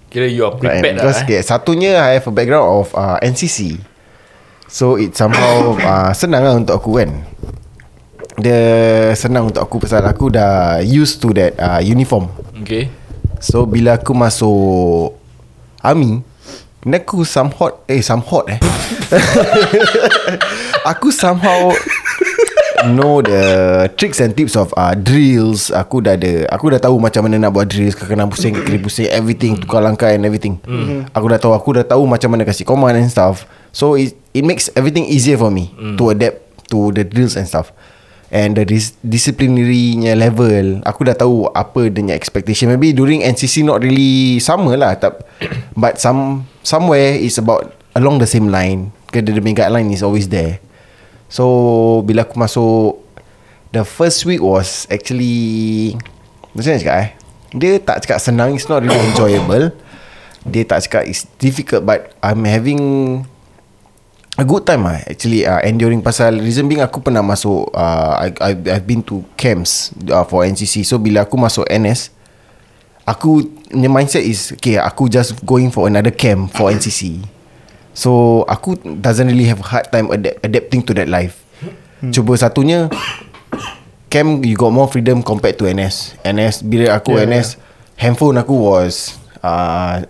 [0.10, 1.26] Kira you are prepared lah because eh?
[1.30, 3.78] okay, satunya I have a background of uh, NCC.
[4.68, 7.12] So it somehow uh, senang lah untuk aku kan.
[8.38, 8.62] Dia
[9.18, 12.30] senang untuk aku pasal aku dah used to that uh, uniform.
[12.62, 13.08] Okay
[13.40, 15.14] So bila aku masuk
[15.82, 16.26] army,
[16.82, 18.60] ni aku some hot eh some hot eh.
[20.92, 21.70] aku somehow
[22.90, 25.70] know the tricks and tips of uh, drills.
[25.70, 29.08] Aku dah ada aku dah tahu macam mana nak buat drills, kena pusing, kena pusing
[29.14, 30.58] everything, tukar langkah and everything.
[30.66, 31.14] Mm-hmm.
[31.14, 33.46] Aku dah tahu aku dah tahu macam mana kasih command and stuff.
[33.70, 35.97] So it it makes everything easier for me mm.
[35.97, 37.73] to adapt to the drills and stuff.
[38.28, 43.80] And the dis- disciplinary level Aku dah tahu Apa punya expectation Maybe during NCC Not
[43.80, 45.23] really Sama lah tak,
[45.80, 50.60] But some Somewhere is about Along the same line Kerana the guideline Is always there
[51.32, 53.00] So Bila aku masuk
[53.71, 55.95] The first week was Actually
[56.52, 57.10] Macam mana cakap eh
[57.56, 59.71] Dia tak cakap senang It's not really enjoyable
[60.43, 63.23] Dia tak cakap It's difficult But I'm having
[64.38, 66.06] a good time ah actually uh, enduring.
[66.06, 70.45] Pasal reason being aku pernah masuk uh, I, I I've been to camps uh, for
[70.45, 72.13] NCC so bila aku masuk NS
[73.04, 77.23] aku punya mindset is okay aku just going for another camp for NCC
[77.97, 81.41] so aku doesn't really have hard time adapt, adapting to that life.
[81.97, 82.13] Hmm.
[82.13, 82.93] cuba satunya
[84.13, 88.06] camp you got more freedom compared to NS NS bila aku yeah, NS yeah.
[88.06, 90.06] handphone aku was uh,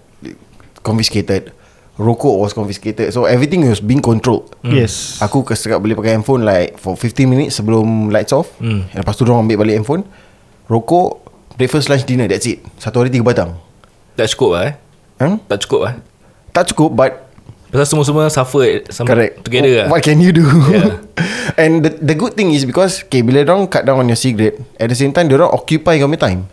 [0.84, 1.56] confiscated
[1.98, 3.10] Rokok was confiscated.
[3.10, 4.54] So everything was being controlled.
[4.62, 4.86] Mm.
[4.86, 5.18] Yes.
[5.18, 8.54] Aku kesekat boleh pakai handphone Like for 15 minutes Sebelum lights off.
[8.62, 8.86] Mm.
[8.94, 10.06] Lepas tu orang ambil balik handphone.
[10.70, 11.26] Rokok
[11.58, 12.62] Breakfast, lunch, dinner That's it.
[12.78, 13.58] Satu hari tiga batang.
[14.14, 14.74] Tak cukup lah eh?
[15.18, 15.42] Hmm?
[15.50, 15.94] Tak cukup lah.
[16.54, 17.12] Tak cukup but
[17.68, 19.42] Pasal semua-semua suffer sama Correct.
[19.42, 19.88] Together lah.
[19.90, 20.46] What can you do?
[20.74, 21.02] Yeah.
[21.62, 24.62] And the the good thing is Because okay, Bila orang cut down on your cigarette
[24.78, 26.46] At the same time Diorang occupy kau punya time.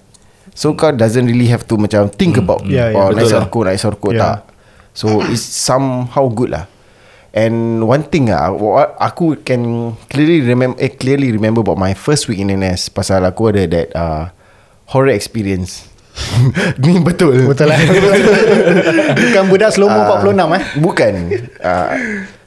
[0.57, 2.43] So kau doesn't really have to Macam think mm.
[2.49, 3.45] about Yeah, yeah, Oh nak betul lah.
[3.45, 4.23] rokok Nak rokok Yeah.
[4.25, 4.54] tak
[4.95, 6.71] So it's somehow good lah
[7.35, 8.55] And one thing ah,
[9.03, 13.51] aku can clearly remember, eh, clearly remember about my first week in NS pasal aku
[13.51, 14.31] ada that uh,
[14.87, 15.91] horror experience.
[16.79, 17.43] Ni betul.
[17.51, 17.81] Betul lah
[19.19, 21.13] Bukan budak slow mo Ah, 46 eh Bukan.
[21.59, 21.91] Uh,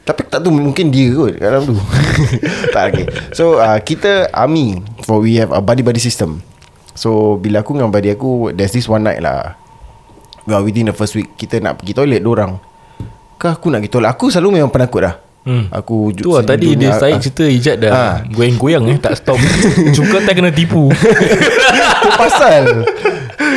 [0.08, 1.76] tapi tak tu mungkin dia kot kat dalam tu.
[2.72, 3.06] tak okay.
[3.36, 6.40] So uh, kita army for we have a buddy buddy system.
[6.96, 9.60] So bila aku dengan buddy aku there's this one night lah.
[10.48, 12.56] Well, within the first week kita nak pergi toilet orang.
[13.36, 14.10] Kah aku nak pergi toilet.
[14.16, 15.20] Aku selalu memang penakut dah.
[15.48, 15.72] Hmm.
[15.72, 17.92] Aku Tu lah tadi dia ah, Syed cerita Ijat dah.
[17.92, 18.16] Ah.
[18.28, 19.40] Goyang-goyang eh Tak stop.
[19.96, 20.92] Cuka tak kena tipu.
[22.04, 22.84] Tu pasal.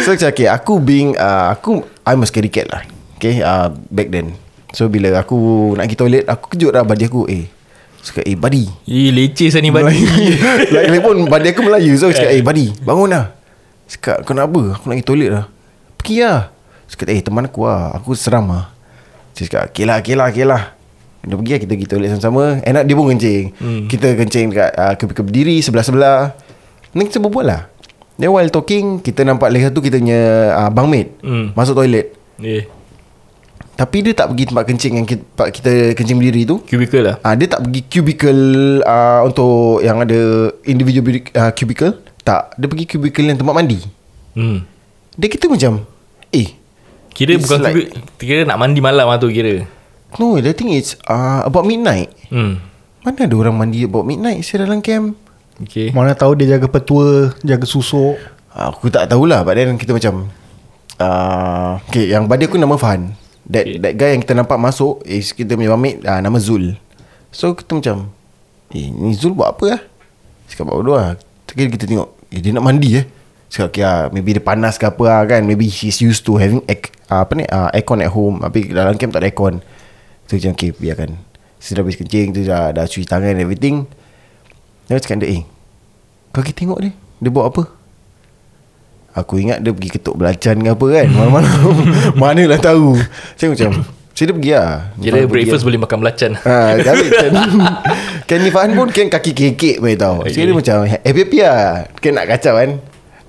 [0.07, 2.87] So macam okay Aku being uh, Aku I'm a scary cat lah.
[3.19, 4.39] Okay uh, Back then.
[4.71, 7.51] So bila aku Nak pergi toilet Aku kejut lah Badi aku Eh.
[8.07, 8.71] Cakap eh buddy.
[8.87, 9.99] Eh leceh saya ni badi
[10.75, 11.99] Like pun Badi aku Melayu.
[11.99, 12.43] So cakap eh.
[12.47, 13.35] Buddy Bangun lah
[13.91, 15.45] Cakap kenapa Aku nak pergi toilet lah
[15.99, 16.60] Pergi lah
[16.91, 17.95] Cakap eh teman aku lah.
[17.95, 18.75] Aku seram lah.
[19.39, 20.63] Dia cakap okay lah okay lah okay lah.
[21.21, 22.45] Dia pergi lah Kita pergi toilet sama-sama.
[22.67, 23.45] Enak dia pun kencing.
[23.61, 23.83] Hmm.
[23.87, 26.33] Kita kencing dekat uh, Kepi-kepi berdiri Sebelah-sebelah.
[26.97, 27.63] Ni kita berbual lah.
[28.17, 30.21] Then while talking Kita nampak lagi satu Kita punya
[30.57, 31.53] uh, bangmate Hmm.
[31.53, 32.17] Masuk toilet.
[32.41, 32.65] Eh
[33.77, 36.57] Tapi dia tak pergi tempat kencing Yang kita, tempat kita kencing berdiri tu.
[36.69, 37.17] Cubicle lah?
[37.25, 38.45] Ah, dia tak pergi cubicle
[38.85, 41.97] uh, untuk yang ada individual uh, cubicle.
[42.21, 43.81] Tak, dia pergi cubicle yang tempat mandi.
[44.37, 44.59] hmm.
[45.17, 45.89] Dia kita macam,
[46.29, 46.60] eh,
[47.11, 49.67] Kira It's bukan like- like, Kira nak mandi malam lah tu kira.
[50.19, 52.11] No, I think it's uh, about midnight.
[52.31, 52.59] Hmm.
[53.01, 55.15] Mana ada orang mandi about midnight saya dalam camp?
[55.61, 55.93] Okay.
[55.93, 58.17] Mana tahu dia jaga petua Jaga susuk.
[58.51, 60.33] Aku tak tahulah But then kita macam
[60.99, 63.13] uh, Okay Yang badi aku nama Fahan
[63.47, 63.77] That Okay.
[63.79, 66.75] that guy yang kita nampak masuk Is kita punya mate uh, Nama Zul.
[67.31, 68.09] So kita macam
[68.73, 69.81] Eh ni Zul buat apa lah
[70.49, 71.15] Cakap buat bodoh lah
[71.47, 73.05] Kira kita tengok Eh dia nak mandi eh
[73.51, 75.43] Cakap okay lah Maybe dia panas ke apa lah kan.
[75.43, 76.79] Maybe he's used to having air,
[77.11, 78.39] uh, Apa ni uh, Aircon at home.
[78.41, 79.59] Tapi dalam camp tak ada aircon.
[80.31, 81.19] So macam okay biarkan.
[81.59, 83.85] Saya dah habis kencing tu dah, dah cuci tangan and everything.
[84.87, 85.43] Dia cakap dia Eh
[86.31, 86.95] kau pergi tengok dia.
[87.19, 87.63] Dia buat apa?
[89.19, 91.07] Aku ingat dia pergi ketuk belacan ke apa kan.
[91.11, 91.75] Malam-malam
[92.23, 92.95] Manalah tahu.
[93.35, 93.83] Saya macam
[94.15, 94.71] Saya dia pergi lah.
[94.95, 95.67] Kira Pergi breakfast lah.
[95.67, 96.31] boleh makan belacan.
[96.39, 97.33] Ha, tapi kan.
[98.31, 99.83] Kan ni Fahan pun kan kaki kekek.
[99.83, 101.91] Saya dia macam happy-happy lah.
[101.99, 102.71] Kan nak kacau kan.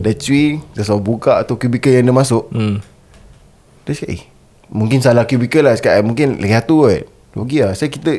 [0.02, 2.50] Dia cuy, dia suruh buka tu cubicle yang dia masuk.
[2.50, 2.82] Hmm
[3.86, 4.22] Dia cakap eh,
[4.70, 5.74] mungkin salah cubicle lah.
[5.78, 7.02] Cakap, eh, mungkin lagi satu kot.
[7.06, 7.72] Dia pergi lah.
[7.78, 8.12] Saya kita,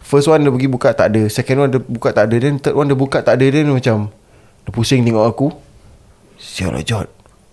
[0.00, 1.22] first one dia pergi buka tak ada.
[1.32, 2.36] Second one dia buka tak ada.
[2.36, 3.46] Then third one dia buka tak ada.
[3.48, 3.96] Then dia macam,
[4.64, 5.48] dia pusing tengok aku.
[6.40, 7.08] Sial lah Jod.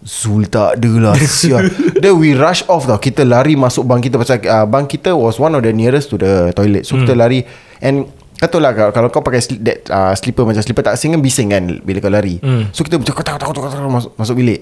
[0.06, 1.74] Zul tak ada lah Sial
[2.06, 5.42] Then we rush off tau Kita lari masuk bang kita Pasal uh, bang kita was
[5.42, 7.10] one of the nearest to the toilet So hmm.
[7.10, 7.42] kita lari
[7.82, 8.06] And
[8.38, 11.22] Kata lah kalau, kalau kau pakai slip, that, uh, slipper Macam slipper tak asing kan
[11.26, 12.38] bising kan Bila kau lari.
[12.38, 12.70] Hmm.
[12.70, 14.62] So kita macam kotak kotak kotak masuk, masuk bilik.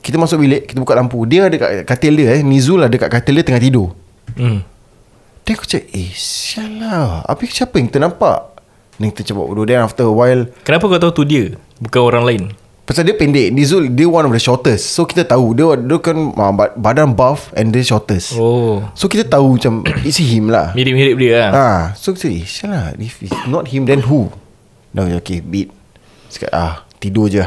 [0.00, 1.20] Kita masuk bilik Kita buka lampu.
[1.28, 2.42] Dia ada kat katil dia eh.
[2.42, 3.92] Nizul ada kat katil dia tengah tidur.
[4.40, 4.64] Hmm.
[5.44, 8.56] Dia aku cakap Eh sial lah Habis siapa yang kita nampak?
[9.00, 10.48] Ni kita cepat bodoh Then after a while.
[10.64, 12.42] Kenapa kau tahu tu dia Bukan orang lain
[12.90, 13.54] Pasal dia pendek.
[13.54, 14.90] Nizul dia one of the shortest.
[14.90, 15.54] So kita tahu.
[15.54, 18.34] Dia, dia kan uh, bad- badan buff And dia shortest.
[18.34, 18.82] Oh.
[18.98, 20.74] So kita tahu macam It's him lah.
[20.74, 21.50] Mirip-mirip dia lah.
[21.54, 24.34] Ah, So kita sial lah If it's not him Then who?
[24.90, 25.70] Dah okay beat.
[26.34, 27.46] Sekarang ah Tidur je.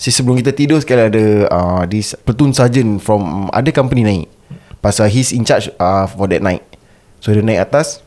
[0.00, 4.26] Si sebelum kita tidur Sekali ada uh, This platoon sergeant From Other company naik.
[4.80, 6.64] Pasal he's in charge uh, For that night.
[7.20, 8.00] So dia naik atas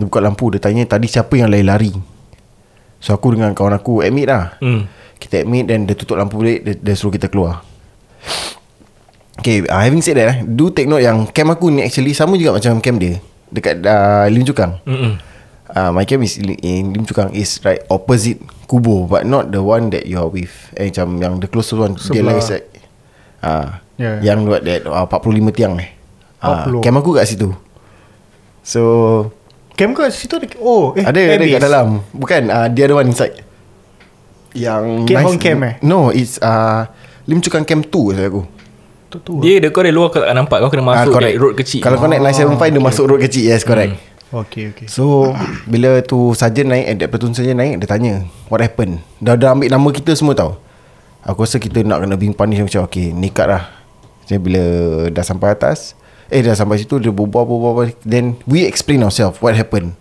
[0.00, 1.92] Dia buka lampu Dia tanya tadi siapa yang lari-lari?
[3.04, 4.56] So aku dengan kawan aku Admit lah.
[4.64, 4.88] Hmm.
[5.20, 7.60] Kita admit Dan dia tutup lampu balik Dia, dia suruh kita keluar.
[9.36, 12.40] Okay uh, Having said that eh, Do take note yang Camp aku ni actually Sama
[12.40, 13.20] juga macam camp dia.
[13.52, 15.20] Dekat uh, Lim Chukang Mm-mm.
[15.70, 19.60] uh, My camp is in, in Lim Chukang Is right opposite Kubur But not the
[19.60, 20.52] one that you are with.
[20.78, 22.34] Eh macam yang the closest one Dia Sebelah.
[22.34, 22.66] lagi side
[23.44, 23.68] uh,
[24.00, 24.16] Yeah.
[24.24, 25.92] Yang buat that uh, 45 tiang eh.
[26.40, 26.80] Uh, 40.
[26.80, 27.52] Camp aku kat situ.
[28.64, 28.80] So
[29.76, 31.88] Camp kau situ ada Oh eh, Ada ada kat dalam.
[32.16, 33.44] Bukan uh, Dia ada one inside
[34.52, 35.74] Yang Keat Hong Camp eh?
[35.80, 36.90] No it's uh,
[37.26, 38.42] Lim Chukang Camp 2 saya aku
[39.10, 41.34] Tu tu Dia dia kau dari luar kau tak nampak Kau kena masuk correct.
[41.34, 41.80] that road kecil.
[41.82, 43.94] Kalau kau naik 975 Dia masuk road kecil Yes correct.
[44.30, 44.86] Okay okay.
[44.86, 45.34] So
[45.72, 48.14] Bila tu Sarjan naik That platoon sarjan naik Dia tanya
[48.46, 49.02] What happened?
[49.18, 50.58] Dah, dah ambil nama kita semua tau.
[51.22, 53.66] Aku rasa kita nak kena being punish Macam okay Nikat lah.
[54.26, 54.62] Jadi bila
[55.10, 55.98] Dah sampai atas
[56.30, 57.90] Eh dah sampai situ Dia berbual berbual.
[58.02, 59.98] Then we explain ourselves What happened.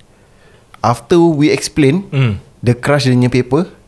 [0.79, 2.37] After we explain Hmm.
[2.61, 3.78] Dia crush dia punya paper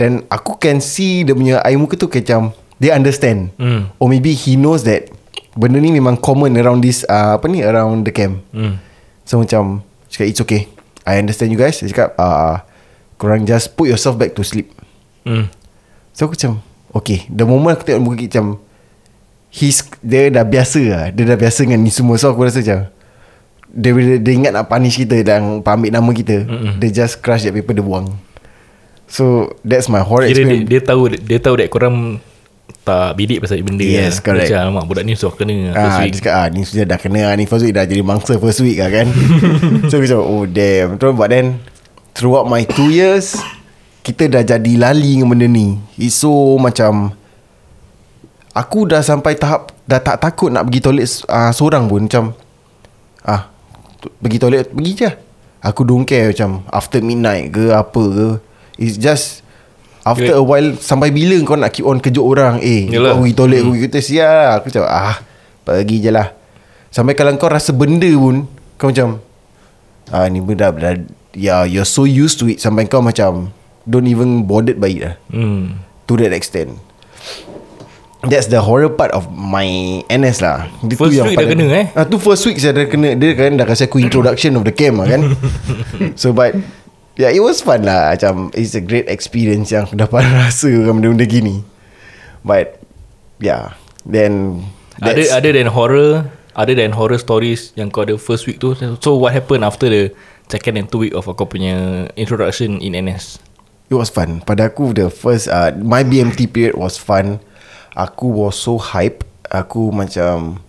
[0.00, 3.52] Dan aku can see Dia punya air muka tu Macam Dia understand.
[3.60, 3.92] Hmm.
[4.00, 5.12] Or maybe he knows that
[5.52, 8.40] Benda ni memang common Around this uh, Apa ni Around the camp.
[8.56, 8.80] Hmm.
[9.28, 10.72] So macam Cakap it's okay.
[11.04, 11.76] I understand you guys.
[11.84, 12.64] Dia cakap uh,
[13.20, 14.72] Korang just put yourself back to sleep.
[15.28, 15.52] Hmm.
[16.16, 17.28] So aku macam Okay.
[17.28, 18.46] The moment aku tengok muka macam
[19.52, 21.04] He's Dia dah biasa lah.
[21.12, 22.16] Dia dah biasa dengan ni semua.
[22.16, 22.88] So aku rasa macam
[23.70, 26.82] dia, dia, dia ingat nak punish kita Dan ambil nama kita Mm-mm.
[26.82, 28.10] Dia just crush that paper Dia buang
[29.10, 32.22] So That's my horror Kira dia, experience dia tahu Dia tahu that korang
[32.80, 34.24] Tak bidik pasal benda Yes, lah.
[34.24, 34.48] correct.
[34.48, 36.08] Macam alamak budak ni suruh kena first Ah, week.
[36.08, 38.62] dia cakap ah, ni sudah dah kena ah, ni first week dah jadi mangsa first
[38.62, 39.06] week lah kan.
[39.90, 40.94] so aku cakap oh damn.
[40.96, 41.60] Terus but then
[42.14, 43.36] throughout my two years
[44.00, 45.76] kita dah jadi lali dengan benda ni.
[45.96, 47.12] It's so macam
[48.50, 52.32] aku dah sampai tahap dah tak takut nak pergi toilet uh, seorang pun macam
[53.22, 53.50] ah
[54.18, 55.10] pergi toilet pergi je.
[55.60, 58.28] Aku don't care macam after midnight ke apa ke.
[58.80, 59.44] It's just
[60.00, 63.14] After a while Sampai bila kau nak keep on kejut orang Eh Yalah.
[63.14, 64.50] kau pergi toilet Kau pergi kita sial lah.
[64.58, 65.16] Aku cakap ah
[65.62, 66.32] Pergi je lah.
[66.88, 68.48] Sampai kalau kau rasa benda pun
[68.80, 69.20] Kau macam
[70.08, 70.96] Ah ni benda dah
[71.36, 72.58] Ya you're so used to it.
[72.58, 73.52] Sampai kau macam
[73.84, 75.14] Don't even bothered by it lah.
[75.32, 75.80] Hmm.
[76.08, 76.76] To that extent.
[78.20, 79.64] That's the horror part of my
[80.12, 80.68] NS lah.
[80.84, 81.86] Dia First week dah kena, eh?
[81.96, 84.74] ah, Tu first week saya dah kena Dia kan dah kasi aku introduction of the
[84.76, 85.24] camp lah kan?
[86.20, 86.52] So but
[87.18, 88.14] Yeah it was fun lah.
[88.14, 91.66] Macam It's a great experience Yang aku dapat rasa dengan Benda-benda gini.
[92.46, 92.78] But
[93.40, 93.74] Yeah.
[94.04, 94.64] Then
[95.00, 98.76] Other, other than horror Other than horror stories Yang kau ada first week tu.
[99.00, 100.12] So what happened after the
[100.50, 103.40] Second and two week Of kau punya Introduction in NS
[103.90, 104.38] It was fun.
[104.46, 107.42] Pada aku the first uh, My BMT period was fun.
[107.98, 109.26] Aku was so hype.
[109.50, 110.62] Aku macam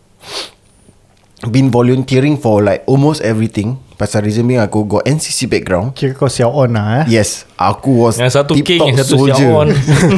[1.45, 5.93] Been volunteering for like Almost everything Pasal reason being Aku got NCC background.
[5.93, 7.21] Kira kau siap on lah eh?
[7.21, 9.69] Yes Aku was Yang satu king, yang satu siap on.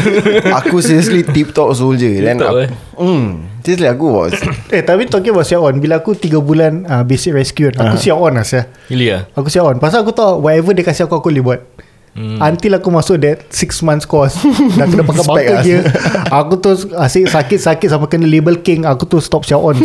[0.63, 2.15] Aku seriously Tip top soldier.
[2.15, 2.71] Then aku, eh.
[2.95, 4.39] mm, Seriously aku was
[4.75, 5.83] Eh tapi talking about siap on.
[5.83, 9.51] Bila aku 3 bulan uh, Basic rescue Aku siap on lah saya Really lah Aku
[9.51, 9.75] siap on.
[9.83, 11.59] Pasal aku tahu Whatever dia kasih aku Aku boleh buat.
[12.15, 12.39] Hmm.
[12.39, 14.39] Until aku masuk that 6 months course
[14.79, 15.63] Dah kena pakai bunker lah.
[15.65, 15.81] gear.
[16.31, 19.75] Aku tu asyik sakit-sakit Sampai kena label king Aku tu stop siap on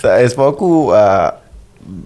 [0.00, 1.43] So, as for aku uh,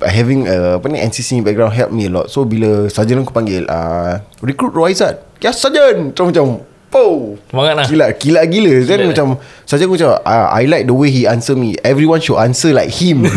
[0.02, 2.26] having a apa ni NCC background help me a lot.
[2.30, 5.22] So bila sarjan aku panggil uh, recruit Roizat.
[5.38, 6.10] Ya sarjan.
[6.12, 6.46] Macam macam
[6.88, 7.84] Po Semangat lah.
[7.84, 9.08] Kilat Kilat gila Then Kilat.
[9.12, 9.26] macam
[9.68, 12.88] Sarjan aku macam uh, I like the way he answer me Everyone should answer like
[12.88, 13.28] him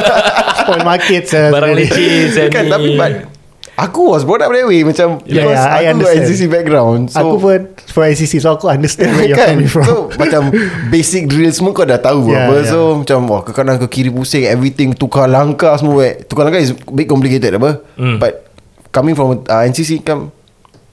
[0.58, 3.30] Spoil market Barang leceh saya Kan tapi but
[3.76, 6.24] Aku was brought up that way Macam Yeah, Because yeah, I aku understand.
[6.24, 9.84] NCC background so, Aku pun For ICC So aku understand Where you're kan coming from
[9.84, 10.48] So macam
[10.88, 12.64] Basic drill semua kau dah tahu Yeah, apa yeah.
[12.66, 16.14] So macam Wah ke kanan ke kiri pusing Everything Tukar langkah semua eh.
[16.20, 18.16] Tukar langkah is Big complicated apa Hmm.
[18.16, 18.48] But
[18.88, 20.32] Coming from uh, NCC come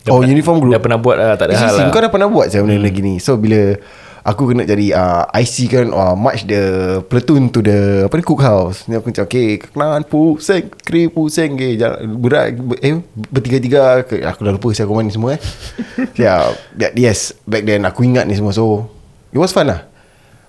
[0.04, 2.00] Dah Oh pernah- uniform group Dah pernah buat lah Tak ada hal NCC lah kau
[2.00, 3.80] dah pernah buat saya benda-benda gini So bila
[4.24, 6.63] Aku kena jadi uh, IC kan uh, March the
[7.11, 8.88] Platoon to the Apa ni cookhouse.
[8.88, 14.07] Ni aku macam Okay Kenalan pusing Kri pusing okay, jalan, Berat Eh Bertiga-tiga.
[14.07, 15.41] Ke, Aku dah lupa Saya komen ni semua eh.
[16.24, 18.55] Yeah, yeah, Yes Back then aku ingat ni semua.
[18.55, 18.88] So
[19.36, 19.84] It was fun lah.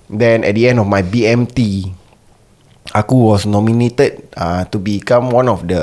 [0.07, 1.91] Then at the end of my BMT
[2.95, 5.83] Aku was nominated uh, To become one of the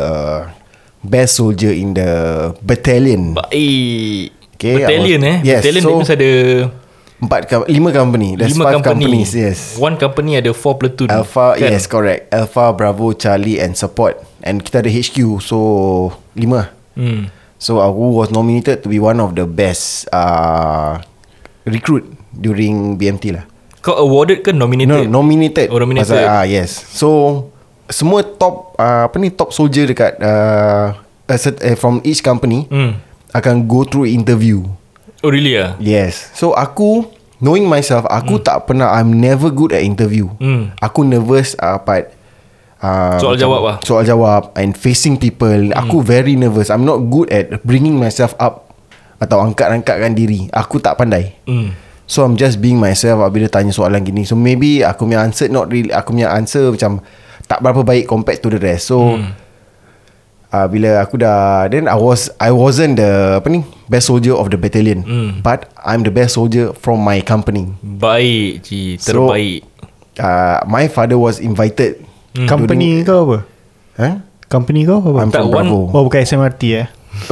[1.03, 3.33] Best soldier in the Battalion.
[3.35, 4.31] Baik.
[4.55, 5.37] Okay, Battalion was- eh?
[5.43, 6.31] Yes, Battalion so- means ada
[7.21, 8.33] Empat Lima company.
[8.33, 9.05] There's Lima five company.
[9.05, 9.77] companies Yes.
[9.77, 12.33] One company ada four platoon Alpha Yes correct.
[12.33, 14.17] Alpha Bravo Charlie and support.
[14.41, 15.57] And kita ada HQ So
[16.33, 16.73] Lima.
[16.97, 17.29] Hmm.
[17.61, 20.97] So aku was nominated To be one of the best uh,
[21.69, 23.45] Recruit During BMT lah.
[23.85, 25.05] Kau awarded ke No nominated.
[25.05, 26.09] Nominated Oh, nominated.
[26.09, 26.73] Pasal, ah, Yes.
[26.73, 27.09] So
[27.85, 30.97] semua top uh, apa ni top soldier dekat uh,
[31.29, 32.97] eh, from each company Hmm.
[33.29, 34.65] akan go through interview.
[35.21, 35.77] Oh really ah?
[35.77, 36.33] Yes.
[36.33, 37.05] So aku
[37.37, 40.29] knowing myself, aku tak pernah I'm never good at interview.
[40.41, 40.73] Hmm.
[40.81, 42.13] Aku nervous uh, part
[42.81, 43.77] uh, Soal macam jawab lah.
[43.85, 45.73] Soal jawab and facing people.
[45.77, 46.73] Aku very nervous.
[46.73, 48.73] I'm not good at bringing myself up
[49.21, 50.49] atau angkat-angkatkan diri.
[50.49, 51.37] Aku tak pandai.
[51.45, 51.77] Hmm.
[52.11, 55.71] So I'm just being myself Bila tanya soalan gini So maybe Aku punya answer Not
[55.71, 56.99] really Aku punya answer macam
[57.47, 59.31] Tak berapa baik Compared to the rest So hmm.
[60.51, 64.47] Uh, Bila aku dah Then I was I wasn't the Apa ni Best soldier of
[64.47, 65.29] the battalion Hmm.
[65.39, 69.67] But I'm the best soldier From my company Baik Ji So, Terbaik
[70.15, 72.47] uh, My father was invited Hmm.
[72.47, 73.37] Company kau apa?
[73.97, 74.13] huh?
[74.47, 75.19] Company kau apa?
[75.19, 76.87] I'm Tak, from one- Bravo Oh bukan SMRT eh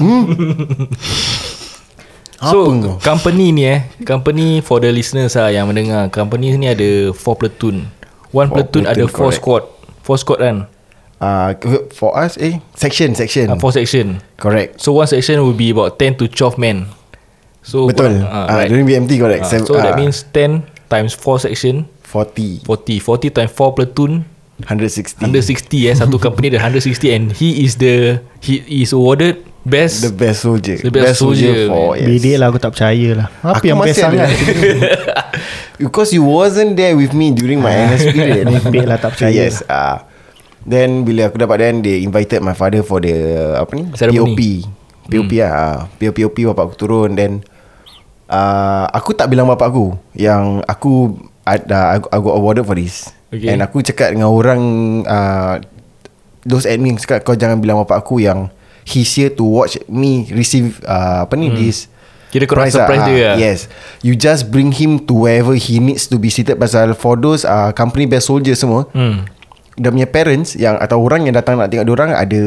[2.42, 7.12] So Apa company ni eh Company for the listeners lah Yang mendengar Company ni ada
[7.12, 7.84] 4 platoon
[8.30, 9.36] One Four platoon, ada platoon, 4 correct.
[9.38, 9.64] squad
[10.04, 10.58] 4 squad kan
[11.20, 11.54] uh,
[11.94, 12.60] For us eh?
[12.76, 13.60] Section Section.
[13.60, 14.20] 4 section.
[14.36, 14.80] Correct.
[14.80, 16.88] So one section will be about 10 to 12 men.
[17.64, 18.24] So Betul.
[18.24, 18.68] uh, uh, right.
[18.72, 19.44] During BMT correct.
[19.46, 21.86] Ah, Seven- So that ah, means 10 times 4 section.
[22.10, 24.26] 40 40 40 times 4 platoon.
[24.60, 25.96] 160 160 eh?
[25.96, 30.80] Satu company ada 160 And he is the He is awarded Best The best soldier.
[30.80, 32.00] The best soldier, for man.
[32.00, 32.08] yes.
[32.08, 33.28] Bedek lah aku tak percaya lah.
[33.44, 34.28] Apa Aku yang best sangat
[35.84, 38.46] Because you wasn't there with me During my NS period.
[38.90, 39.32] Lah, tak percaya.
[39.32, 40.04] Yes uh,
[40.68, 43.16] Then bila aku dapat Then they invited my father For the
[43.55, 44.36] Apa ni Ceremony.
[44.36, 44.41] POP
[45.10, 47.45] POP lah uh, POP POP bapak aku turun Then
[48.28, 51.16] uh, Aku tak bilang bapak aku Yang aku
[51.47, 53.53] ada, aku, aku got awarded for this Okay.
[53.53, 54.62] And aku cakap dengan orang
[55.05, 55.62] uh,
[56.41, 58.49] Those admin cakap Kau jangan bilang bapak aku yang
[58.89, 61.86] He's here to watch me Receive uh, Apa ni This
[62.30, 63.07] Kira korang prize surprise ah.
[63.10, 63.36] dia lah.
[63.38, 63.70] Yes
[64.01, 67.70] You just bring him to wherever he needs to be seated Pasal for those uh,
[67.74, 69.39] company best soldier semua hmm.
[69.80, 72.42] Dia punya parents yang Atau orang yang datang nak tengok orang Ada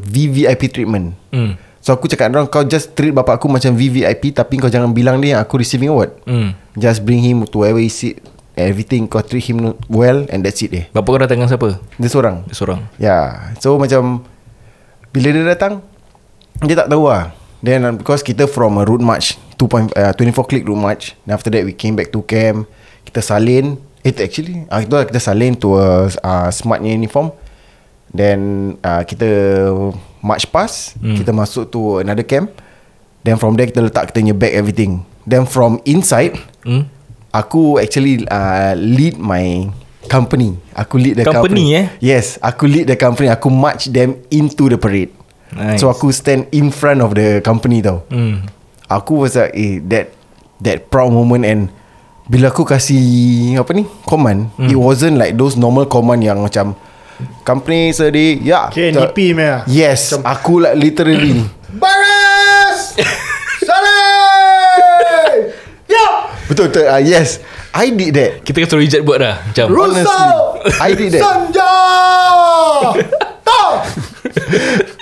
[0.00, 1.56] VVIP treatment Hmm.
[1.84, 4.96] So aku cakap dengan orang Kau just treat bapak aku macam VVIP Tapi kau jangan
[4.96, 6.56] bilang dia yang Aku receiving award Hmm.
[6.72, 8.24] Just bring him to wherever he sit
[8.56, 11.76] Everything kau treat him well And that's it eh Bapa kau datang dengan siapa?
[12.00, 13.28] Dia seorang Dia seorang Ya yeah.
[13.60, 14.24] So macam
[15.12, 15.84] Bila dia datang
[16.64, 19.94] Dia tak tahu lah Then because kita from a route march 2.
[19.94, 22.66] Uh, 24 click route march Then after that we came back to camp
[23.06, 27.30] Kita salin Eh actually uh, Itu lah kita salin to a uh, smartnya uniform
[28.12, 29.26] Then uh, kita
[30.20, 31.22] march pass hmm.
[31.22, 32.50] Kita masuk to another camp
[33.22, 36.34] Then from there kita letak kita punya bag everything Then from inside
[36.66, 36.86] hmm?
[37.32, 39.72] Aku actually uh, lead my
[40.04, 40.60] company.
[40.76, 41.80] Aku lead the Company, company.
[41.80, 41.86] eh?
[42.04, 43.32] Yes, aku lead the company.
[43.32, 45.08] Aku march them into the parade.
[45.52, 45.80] Nice.
[45.80, 48.04] So aku stand in front of the company tau.
[48.12, 48.44] Hmm.
[48.84, 50.12] Aku was like, eh, that
[50.60, 51.72] that proud moment and
[52.24, 53.02] bila aku kasih
[53.56, 54.66] apa ni command, Hmm.
[54.66, 56.74] it wasn't like those normal command yang macam
[57.42, 58.66] company sedih, ya.
[58.66, 61.42] Okay tak- NDP meh Yes, aku like literally.
[61.72, 62.94] Baris
[63.66, 65.56] Saleh
[65.86, 66.04] Yo
[66.46, 66.84] betul betul.
[66.84, 68.30] Uh, yes, I did that.
[68.42, 70.28] Kita suruh Ijat buat dah Macam Honestly,
[70.78, 71.22] I did that.
[71.22, 71.72] Sanja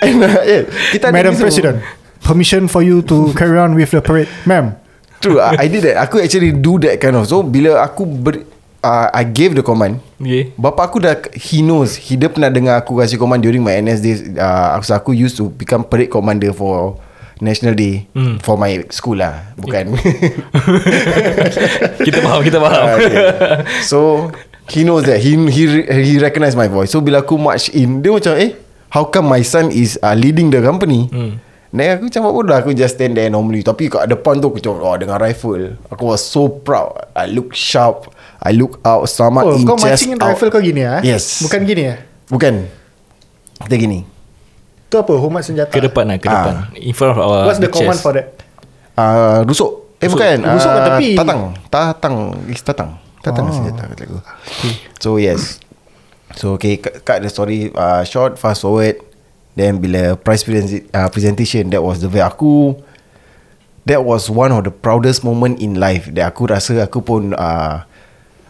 [0.01, 1.33] And, uh, yeah, kita ada Madam.
[1.35, 1.77] President
[2.21, 4.77] Permission for you to carry on with the parade Ma'am
[5.21, 6.01] True I, I did that.
[6.01, 8.41] Aku actually do that kind of So bila aku ber,
[8.81, 11.95] uh, I gave the command Okay Bapa aku dah He knows.
[11.95, 15.37] He dia pernah dengar aku kasih command During my NS days uh, aku, aku used
[15.37, 16.97] to Become parade commander for
[17.41, 18.37] National Day Hmm.
[18.41, 19.97] For my school lah Bukan.
[22.05, 22.81] Kita faham Kita faham.
[22.85, 23.17] Ah, okay.
[23.85, 24.29] So
[24.71, 25.19] He knows that.
[25.19, 26.93] He he he recognize my voice.
[26.95, 28.55] So bila aku march in Dia macam eh
[28.91, 31.07] How come my son is uh, Leading the company?
[31.11, 31.50] Hmm.
[31.71, 33.63] Then aku macam bodoh Aku just stand there normally.
[33.63, 35.79] Tapi kat depan tu Aku macam Oh dengan rifle.
[35.87, 36.91] Aku was so proud.
[37.11, 38.11] I look sharp.
[38.37, 39.07] I look out.
[39.07, 40.27] Selamat Oh in kau chest marching out.
[40.29, 41.39] rifle kau gini eh Yes.
[41.41, 41.97] Bukan gini eh
[42.27, 42.67] Bukan.
[43.61, 43.99] Kita gini.
[44.85, 45.13] Tu apa?
[45.13, 45.71] Hormat senjata?
[45.71, 46.33] Ke depan lah Ke Ah.
[46.33, 46.55] depan.
[46.75, 48.03] In front of our What's the command chest.
[48.03, 48.27] for that?
[48.93, 49.71] Uh, Rusuk.
[49.97, 50.19] Eh Rusuk.
[50.19, 50.37] bukan.
[50.43, 51.09] Rusuk kat Ah, tepi.
[51.13, 51.41] Tatang.
[51.69, 52.15] Tatang.
[52.45, 52.89] Is tatang.
[53.21, 53.53] Tatang Oh.
[53.53, 54.19] senjata kata aku.
[54.97, 55.61] So yes.
[56.35, 56.75] So okay.
[56.75, 58.99] Cut, cut the story uh, Short fast forward
[59.51, 62.79] Then bila prize present, uh, presentation That was the way Aku
[63.83, 67.83] That was one of the proudest moment in life That aku rasa Aku pun uh,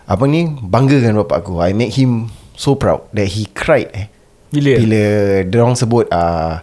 [0.05, 1.57] Apa ni Banggakan bapak aku.
[1.57, 4.07] I make him So proud That he cried eh.
[4.53, 4.77] Bila?
[4.77, 5.03] Bila
[5.49, 6.61] Diorang sebut uh,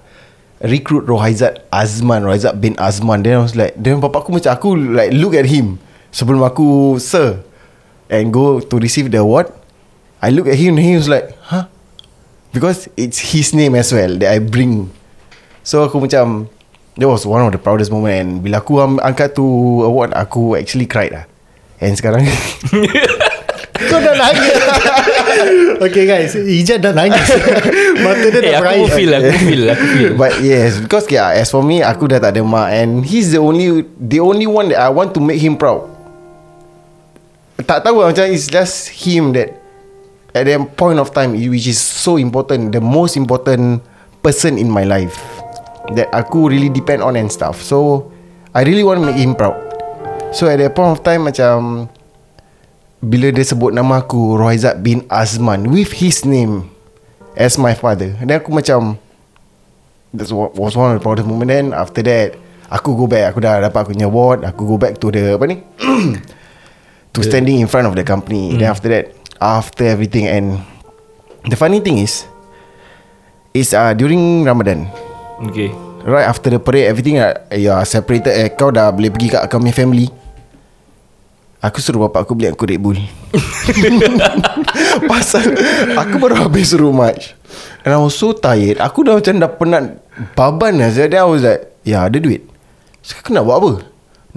[0.62, 3.22] Recruit Rohaizat Azman Rohaizat bin Azman.
[3.26, 5.82] Then I was like Then bapak aku macam Aku like look at him.
[6.14, 7.43] Sebelum aku Sir
[8.07, 9.51] And go to receive the award
[10.22, 11.66] I look at him And he was like Huh
[12.53, 14.89] Because it's his name as well That I bring.
[15.65, 16.49] So aku macam
[16.99, 18.17] That was one of the proudest moment.
[18.19, 19.47] And bila aku angkat tu
[19.85, 21.25] award Aku actually cried lah.
[21.79, 22.27] And sekarang
[23.79, 24.55] Kau dah nangis.
[25.79, 26.35] Okay guys.
[26.35, 27.23] Ijat dah nangis.
[28.03, 28.81] Mata dia Eh dah aku berair.
[28.83, 30.11] pun feel Aku feel Aku feel.
[30.19, 32.75] But yes Because yeah, As for me Aku dah tak ada mak.
[32.75, 35.87] And he's the only The only one that I want to make him proud.
[37.63, 39.58] Tak tahu lah Macam it's just him that
[40.39, 43.82] At that point of time Which is so important The most important
[44.22, 45.18] Person in my life
[45.99, 47.59] That aku really depend on And stuff.
[47.59, 48.09] So
[48.55, 49.59] I really want to make him proud.
[50.30, 51.91] So at that point of time Macam
[53.03, 56.70] Bila dia sebut nama aku Rohaizat bin Azman With his name
[57.34, 58.14] As my father.
[58.22, 58.99] Then aku macam
[60.14, 61.51] That was one of the proudest moment.
[61.51, 63.32] Then after that Aku go back.
[63.34, 64.45] Aku dah dapat aku punya award.
[64.45, 65.59] Aku go back to the Apa ni?
[67.16, 68.55] To standing in front of the company.
[68.55, 70.59] Then after that After everything And
[71.47, 72.26] The funny thing is
[73.57, 74.91] Is uh, during Ramadan.
[75.49, 75.72] Okay.
[76.05, 79.47] Right after the parade Everything uh, You are separated eh, Kau dah boleh pergi kat
[79.49, 80.11] punya family.
[81.59, 82.99] Aku suruh bapak aku beli aku Red Bull.
[85.11, 85.59] Pasal
[85.99, 87.34] Aku baru habis suruh match.
[87.82, 88.78] And I was so tired.
[88.78, 89.84] Aku dah macam dah penat
[90.39, 92.47] Baban lah Then I was like Ya ada duit.
[93.03, 93.72] Sekarang aku nak buat apa?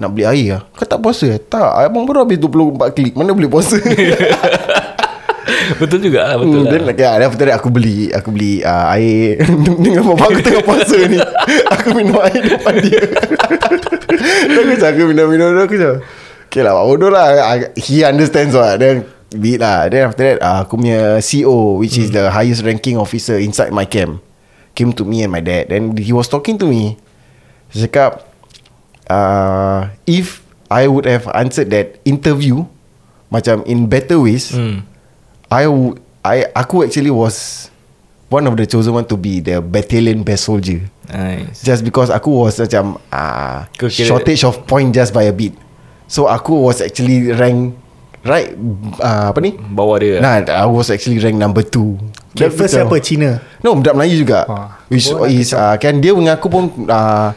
[0.02, 0.62] Nak beli air lah.
[0.74, 1.30] Kau tak puasa?
[1.38, 3.14] Tak Abang baru habis 24 klik.
[3.14, 3.78] Mana boleh puasa
[5.80, 6.72] Betul juga lah Betul Hmm, lah.
[6.72, 9.40] then like, yeah, then after that aku beli Aku beli uh, air.
[9.84, 11.18] Dengan bapak aku tengah puasa ni.
[11.74, 13.02] Aku minum air depan dia.
[14.46, 15.98] Then aku cakap Aku minum-minum aku cakap
[16.48, 17.32] Okay lah bodoh lah.
[17.74, 19.88] He understands what Then Be it lah.
[19.88, 23.84] Then after that uh, Aku punya CO Which is the highest ranking officer Inside my
[23.84, 24.20] camp
[24.72, 25.68] Came to me and my dad.
[25.68, 26.96] Then he was talking to me.
[27.72, 28.24] Dia cakap
[29.06, 32.64] uh, If I would have answered that interview
[33.28, 34.84] Macam in better ways Hmm.
[35.52, 37.68] I w- I aku actually was
[38.32, 40.80] one of the chosen one to be the battalion best soldier.
[41.12, 45.52] Nice Just because aku was macam uh, kira- shortage of point just by a bit.
[46.08, 47.76] So aku was actually rank
[48.24, 48.56] right
[48.96, 49.52] uh, apa ni?
[49.58, 52.00] Bawa dia Nah, I was actually rank number two.
[52.32, 54.48] Okay, first siapa Cina No, budak Melayu juga.
[54.48, 54.80] Ah.
[54.88, 57.36] Which Orang is uh, kan dia dengan aku pun uh,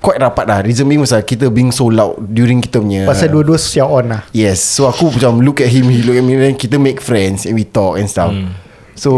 [0.00, 0.58] quite rapat lah.
[0.64, 4.22] Reason being pasal kita being so loud during kita punya Pasal dua-dua siap on lah.
[4.32, 4.58] Yes.
[4.64, 7.54] So aku macam Look at him He look at me Then kita make friends And
[7.54, 8.32] we talk and stuff.
[8.32, 8.56] Hmm.
[8.96, 9.10] So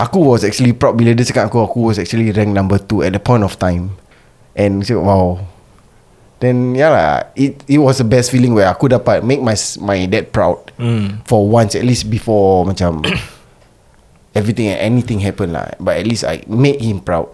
[0.00, 0.96] Aku was actually proud.
[0.96, 3.94] Bila dia cakap aku Aku was actually rank number 2 At the point of time.
[4.56, 5.44] And cakap wow.
[6.40, 9.54] Then yeah lah It it was the best feeling Where aku dapat Make my
[9.84, 11.20] my dad proud Hmm.
[11.28, 13.04] For once At least before Macam
[14.38, 15.76] Everything and anything happen lah.
[15.76, 17.28] But at least I Made him proud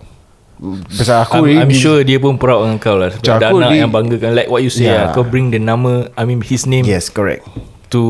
[0.88, 3.12] Pasal aku I'm, I'm sure dia pun proud dengan kau lah.
[3.12, 5.07] Sebab ada anak di- yang banggakan Like what you say Yeah.
[5.07, 7.44] lah Kau bring the nama I mean his name Yes correct.
[7.88, 8.02] To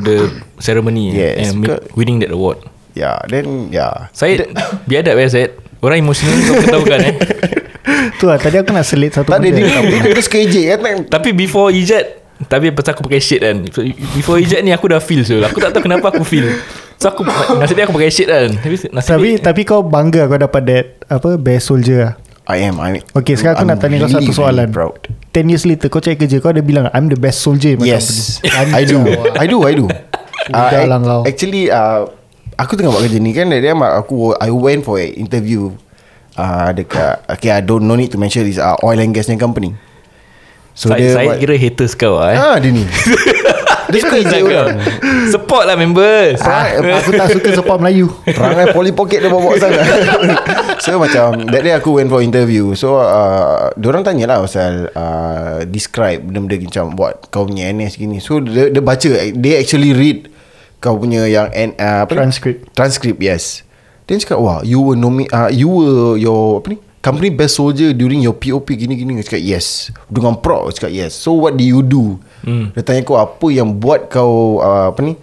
[0.00, 0.28] the
[0.58, 2.60] ceremony Yes, And make, winning that award.
[2.92, 4.52] Yeah Then yeah Syed
[4.88, 5.50] Biadab eh Syed.
[5.78, 7.14] Orang emosional kau ketahukan eh.
[8.14, 9.64] Tu lah Tadi aku nak selit satu Tak ada benda.
[9.64, 12.04] dia Dia terus kejek kan Tapi before ijat
[12.42, 13.56] Tapi pasal aku pakai shade kan.
[14.12, 16.52] Before ijat ni aku dah feel so Aku tak tahu kenapa aku feel
[16.98, 17.22] So aku
[17.62, 18.50] Nasib dia aku pakai shade kan.
[18.58, 22.14] Tapi nasib Tapi dia, tapi kau bangga kau dapat that Apa Best soldier lah
[22.48, 24.68] I am I Okay sekarang aku I'm nak tanya kau satu soalan.
[24.74, 24.98] proud.
[25.30, 28.40] 10 years later kau cari kerja Kau ada bilang I'm the best soldier Yes.
[28.74, 29.04] I do.
[29.38, 29.86] I do I do.
[30.48, 31.22] Sudah lah kau.
[31.22, 32.08] Actually uh,
[32.58, 35.70] Aku tengah buat kerja ni kan Dia aku I went for an interview
[36.34, 39.78] uh, Dekat Okay I don't no need to mention This uh, oil and gas company.
[40.74, 42.34] So Syed, dia Syed buat- kira haters kau eh.
[42.34, 42.82] Ah dia ni
[43.88, 44.68] Dia suka ejek orang
[45.32, 46.40] Support lah members.
[46.44, 48.08] Ah, Aku tak suka support Melayu.
[48.24, 49.84] Perangai Polly Pocket dia bawa sangat
[50.84, 52.72] So macam That day aku went for interview.
[52.76, 58.20] So uh, Diorang tanya lah Pasal uh, Describe Benda-benda macam Buat kau punya NS gini.
[58.20, 60.28] So dia, dia baca They actually read
[60.78, 62.12] Kau punya yang uh, apa?
[62.12, 62.70] Transcript.
[62.76, 63.66] Transcript yes.
[64.08, 67.94] Then cakap Wah you were nomi uh, You were your Apa ni Company best soldier
[67.94, 72.18] During your POP Gini-gini Cakap yes Dengan proud Cakap yes So what do you do
[72.42, 72.74] hmm.
[72.74, 75.14] Dia tanya kau Apa yang buat kau uh, Apa ni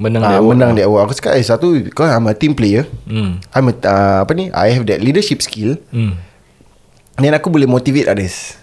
[0.00, 1.02] Menang dia award menang dia award.
[1.04, 2.88] Aku cakap eh satu kau I'm a team player.
[3.04, 3.36] Hmm.
[3.52, 4.48] I'm a uh, apa ni?
[4.48, 5.76] I have that leadership skill.
[5.92, 6.16] Hmm.
[7.20, 8.56] Then aku boleh motivate others.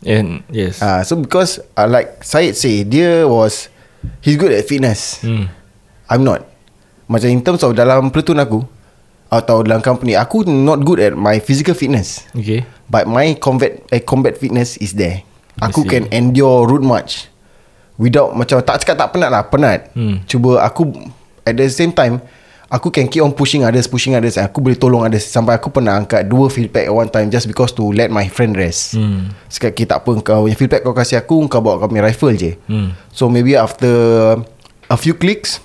[0.00, 3.68] And yes uh, so because uh, like Syed say dia was
[4.24, 5.20] he's good at fitness.
[5.20, 5.52] hmm.
[6.08, 6.48] I'm not.
[7.04, 8.64] Macam in terms of dalam platoon aku
[9.28, 12.24] atau dalam company aku not good at my physical fitness.
[12.32, 15.22] Okay But my combat eh, combat fitness is there.
[15.60, 17.28] Aku can endure route march
[18.00, 19.92] without macam tak cakap tak penat lah, penat.
[19.92, 20.24] Hmm.
[20.24, 20.88] Cuba aku
[21.44, 22.24] at the same time
[22.72, 24.40] aku can keep on pushing others, pushing others.
[24.40, 27.44] Aku boleh tolong others sampai aku pernah angkat dua field pack at one time just
[27.44, 28.96] because to let my friend rest.
[28.96, 29.36] Hmm.
[29.52, 32.08] Sekat kita tak apa kau punya field pack kau kasih aku, kau bawa kau punya
[32.08, 32.56] rifle je.
[32.64, 32.96] Hmm.
[33.12, 33.92] So maybe after
[34.88, 35.60] a few clicks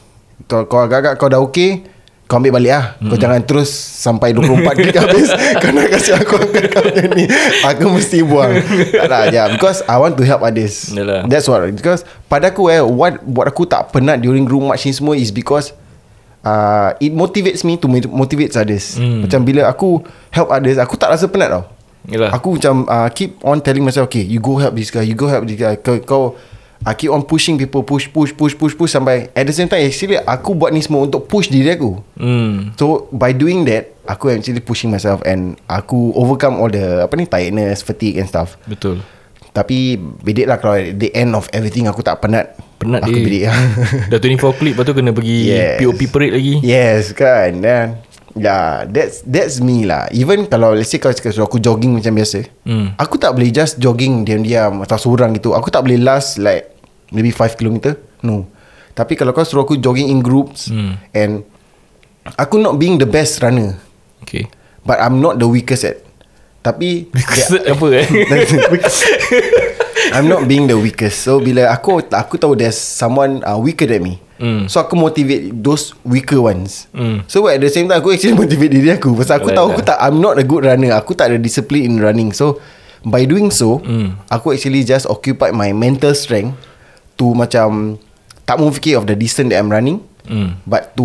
[0.51, 1.92] kau, kau agak-agak kau dah okay
[2.23, 2.85] Kau ambil balik lah.
[3.03, 5.27] Kau jangan terus Sampai 24 gig habis.
[5.61, 7.25] Kau nak kasih aku angkat kau macam ni.
[7.67, 8.53] Aku mesti buang.
[8.95, 10.95] Tak lah yeah, Because I want to help others.
[10.95, 11.27] Yalah.
[11.27, 14.95] That's what Because Pada aku eh What Buat aku tak penat During room march ni
[14.95, 15.75] semua Is because
[16.47, 18.95] uh, It motivates me To motivate others.
[18.95, 19.27] Hmm.
[19.27, 19.99] Macam bila aku
[20.31, 21.63] Help others Aku tak rasa penat tau.
[22.07, 22.31] Yalah.
[22.31, 25.27] Aku macam uh, Keep on telling myself Okay you go help this guy You go
[25.27, 25.75] help this guy.
[25.75, 26.23] Kau, kau
[26.83, 29.81] I keep on pushing people Push push push push push Sampai At the same time
[29.81, 32.75] Actually aku buat ni semua Untuk push diri aku Hmm.
[32.75, 37.23] So by doing that Aku actually pushing myself And aku overcome all the Apa ni
[37.23, 38.99] Tiredness Fatigue and stuff Betul.
[39.49, 43.23] Tapi Bedek lah kalau At the end of everything Aku tak penat Penat Aku dia.
[43.23, 43.57] bedek lah
[44.11, 45.77] Dah 24 clip Lepas tu kena pergi Yes.
[45.79, 46.53] POP parade lagi.
[46.59, 47.87] Yes kan Dan
[48.33, 52.43] Yeah That's that's me lah Even kalau Let's say kalau suruh aku jogging macam biasa
[52.65, 52.97] Hmm.
[52.97, 56.72] Aku tak boleh just jogging Diam-diam Atau seorang gitu Aku tak boleh last like
[57.13, 58.43] Maybe 5 km No
[58.91, 60.97] Tapi kalau kau suruh aku jogging in groups Hmm.
[61.13, 61.31] And
[62.35, 63.77] Aku not being the best runner
[64.25, 64.49] Okay.
[64.81, 66.01] But I'm not the weakest at
[66.59, 67.07] Tapi
[67.67, 68.05] Apa eh?
[70.13, 74.01] I'm not being the weakest So bila aku Aku tahu there's someone uh, Weaker than
[74.01, 74.65] me Hmm.
[74.67, 77.23] So aku motivate Those weaker ones Hmm.
[77.29, 79.67] So at the same time Aku actually motivate diri aku Pasal aku Right tahu.
[79.71, 82.57] Aku tak I'm not a good runner Aku tak ada discipline in running So
[83.03, 84.19] By doing so Hmm.
[84.27, 86.55] Aku actually just Occupy my mental strength
[87.17, 87.97] To macam
[88.43, 90.55] Tak mau fikir of the distance That I'm running Hmm.
[90.63, 91.03] But to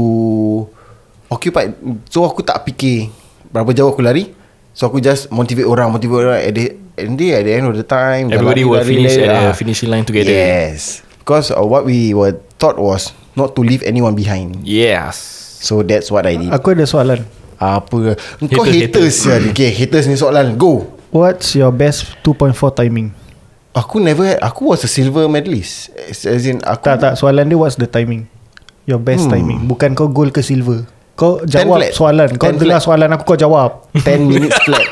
[1.27, 1.75] Occupy
[2.07, 3.11] So aku tak fikir
[3.51, 4.31] Berapa jauh aku lari
[4.71, 7.75] So aku just motivate orang Motivate orang At the, at the, at the end of
[7.75, 9.55] the time Everybody will lari, finish lari, at the ah.
[9.59, 10.31] finishing line together.
[10.31, 15.19] Yes Because uh, what we were thought was Not to leave anyone behind Yes.
[15.59, 17.27] So that's what I did Aku ada soalan
[17.59, 18.15] Apa
[18.55, 19.51] Kau Haters, haters, haters.
[19.51, 23.18] Okay haters ni soalan Go What's your best 2.4 timing?
[23.79, 27.47] Aku never had Aku was a silver medalist As, as in aku Tak tak soalan
[27.47, 28.27] dia what's the timing?
[28.85, 29.35] Your best Hmm.
[29.35, 30.83] timing Bukan kau gold ke silver
[31.15, 31.93] Kau jawab flat.
[31.93, 32.85] soalan Kau 10 dengar flat.
[32.85, 34.87] soalan aku Kau jawab 10 minutes flat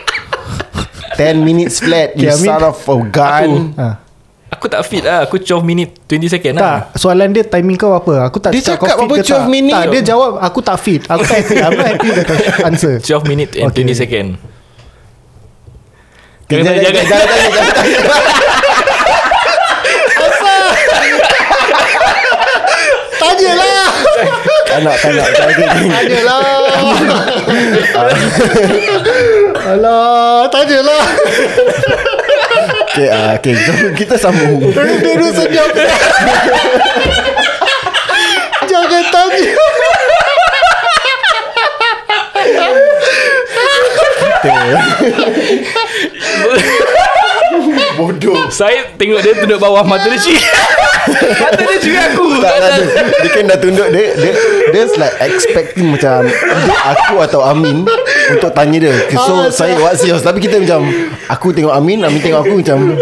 [1.19, 3.89] 10 minutes flat You Okay, I mean- son of a gun ha.
[4.49, 5.27] Aku tak fit lah.
[5.27, 6.87] Aku 12 minit 20 second lah.
[6.89, 9.25] Tak Soalan dia timing kau apa Aku tak Dia cakap cakap kau fit apa, ke
[9.27, 9.75] tak 12 minit?
[9.75, 12.95] Tak dia jawab Aku tak fit Aku tak happy I'm not happy with the answer
[13.03, 13.83] 12 minit and Okay.
[13.83, 14.27] 20 second.
[16.47, 17.99] Jangan Jangan- jangan jangan- jangan tanya Jangan tanya
[23.17, 23.89] Tanya lah
[24.77, 25.25] Tak nak tak nak.
[25.33, 26.69] Tak nak Tanya lah
[29.73, 31.05] Alah Tanya lah
[32.93, 33.53] Okay, uh, okay.
[33.53, 34.73] Jom kita sambung.
[34.73, 35.69] Dulu senyap.
[38.65, 39.53] Jangan tanya
[48.27, 50.35] Bodoh Saya tengok dia tunduk bawah mata dia cik.
[51.43, 52.27] mata dia cik aku.
[52.43, 52.87] tak, tak, dia,
[53.23, 54.33] dia kan dah tunduk dia, dia
[54.75, 57.87] There's like expecting macam Dia aku atau Amin
[58.29, 58.95] Untuk tanya dia.
[59.07, 60.91] Okay, So Ah, saya what's yours Tapi kita macam
[61.31, 62.99] Aku tengok Amin Amin tengok aku macam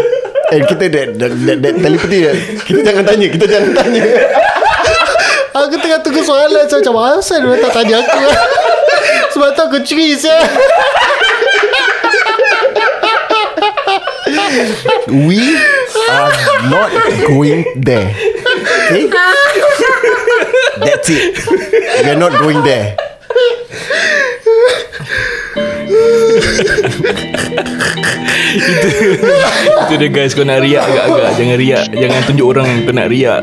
[0.53, 4.01] Eh kita that, that, that, that telepathy that, Kita jangan tanya Kita jangan tanya.
[5.57, 8.21] Aku tengah tunggu soalan Saya macam Asal dia tak tanya aku?
[9.33, 10.47] Sebab tu aku curi saya
[14.25, 15.37] We
[16.09, 16.33] are
[16.69, 16.91] not
[17.29, 18.09] going there.
[18.89, 19.05] Okay?
[20.81, 21.37] That's it.
[22.03, 22.97] We are not going there.
[29.85, 31.29] Itu dia guys Kau nak riak agak-agak.
[31.37, 31.85] Jangan riak.
[31.93, 33.41] Jangan tunjuk orang Kau nak riak.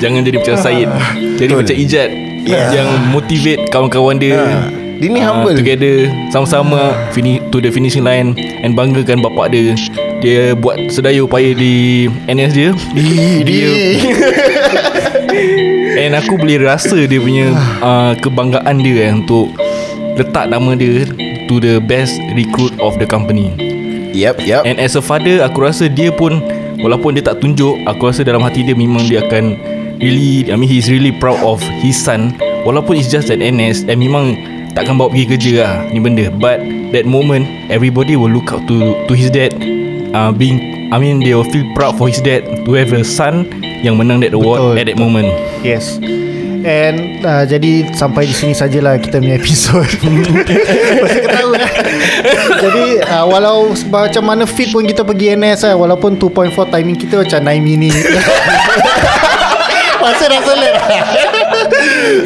[0.00, 0.90] Jangan jadi macam Syed
[1.38, 1.60] Jadi Betul.
[1.64, 2.10] macam Ijat
[2.48, 4.40] Yang motivate kawan-kawan dia.
[4.40, 4.83] Ha.
[4.98, 5.58] Dia ni Ah, humble.
[5.58, 9.74] Together Sama-sama fini, To the finishing line And banggakan bapak dia.
[10.22, 12.70] Dia buat sedaya upaya di NS dia.
[13.48, 13.68] Dia
[16.04, 19.50] And aku boleh rasa dia punya uh, Kebanggaan dia eh, Untuk
[20.14, 21.06] Letak nama dia
[21.50, 23.52] To the best recruit of the company.
[24.14, 24.62] Yep yep.
[24.64, 26.38] And as a father Aku rasa dia pun
[26.80, 29.58] Walaupun dia tak tunjuk Aku rasa dalam hati dia Memang dia akan
[29.98, 32.34] Really I mean he's really proud of His son.
[32.64, 35.74] Walaupun it's just an NS And memang Takkan bawa pergi kerja lah.
[35.94, 36.26] Ni benda.
[36.34, 36.58] But
[36.94, 39.54] That moment Everybody will look up to To his dad.
[40.14, 43.50] Uh, Being I mean they will feel proud for his dad To have a son
[43.82, 45.30] Yang menang that award Betul, At that moment.
[45.62, 45.98] Yes.
[46.64, 49.84] And uh, jadi sampai di sini sajalah kita punya episod.
[51.04, 51.72] Pasal ketawa eh.
[52.56, 57.20] Jadi uh, walau macam mana fit pun kita pergi NS lah walaupun 2.4 timing kita
[57.20, 57.92] macam 9 minit.
[60.00, 60.40] Masa dah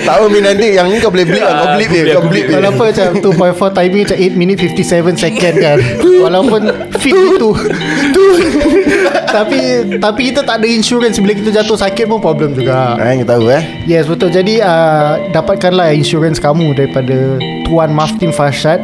[0.04, 2.54] Tahu Min nanti Yang ni kau boleh blip lah Kau blip je Kau blip je
[2.58, 5.78] Walaupun macam 2.4 timing Macam 8 minit 57 second kan.
[6.24, 6.60] Walaupun
[6.98, 7.50] Fit itu
[9.28, 9.60] Tapi
[10.00, 11.20] Tapi kita tak ada insurance.
[11.20, 12.96] Bila kita jatuh sakit pun problem juga.
[12.96, 13.62] Ah, yang tahu eh?
[13.84, 14.32] Yes betul.
[14.32, 17.36] Jadi uh, Dapatkanlah insurance kamu Daripada
[17.68, 18.80] Tuan Maftin Farshad.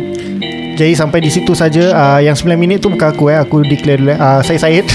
[0.75, 3.97] Jadi sampai di situ saja uh, Yang 9 minit tu bukan aku eh Aku declare
[3.97, 4.18] dulu eh.
[4.18, 4.87] uh, Saya Syed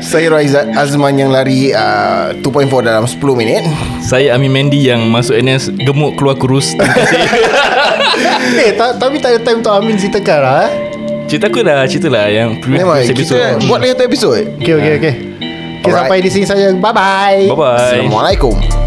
[0.00, 2.42] Saya Raizat Azman yang lari uh, 2.4
[2.82, 3.62] dalam 10 minit.
[4.00, 6.74] Saya Amin Mendy yang masuk NS gemuk keluar kurus.
[8.52, 10.72] Eh ta- tapi tak ada time untuk Amin ceritakan lah eh
[11.24, 13.38] Cerita aku dah cerita lah yang previous Memang episode.
[13.56, 14.34] kita buat lagi satu episod.
[14.58, 15.14] Okay okay okay
[15.78, 15.96] Okay Alright.
[16.04, 17.76] sampai di sini saja Bye bye Bye bye.
[17.78, 18.79] Assalamualaikum.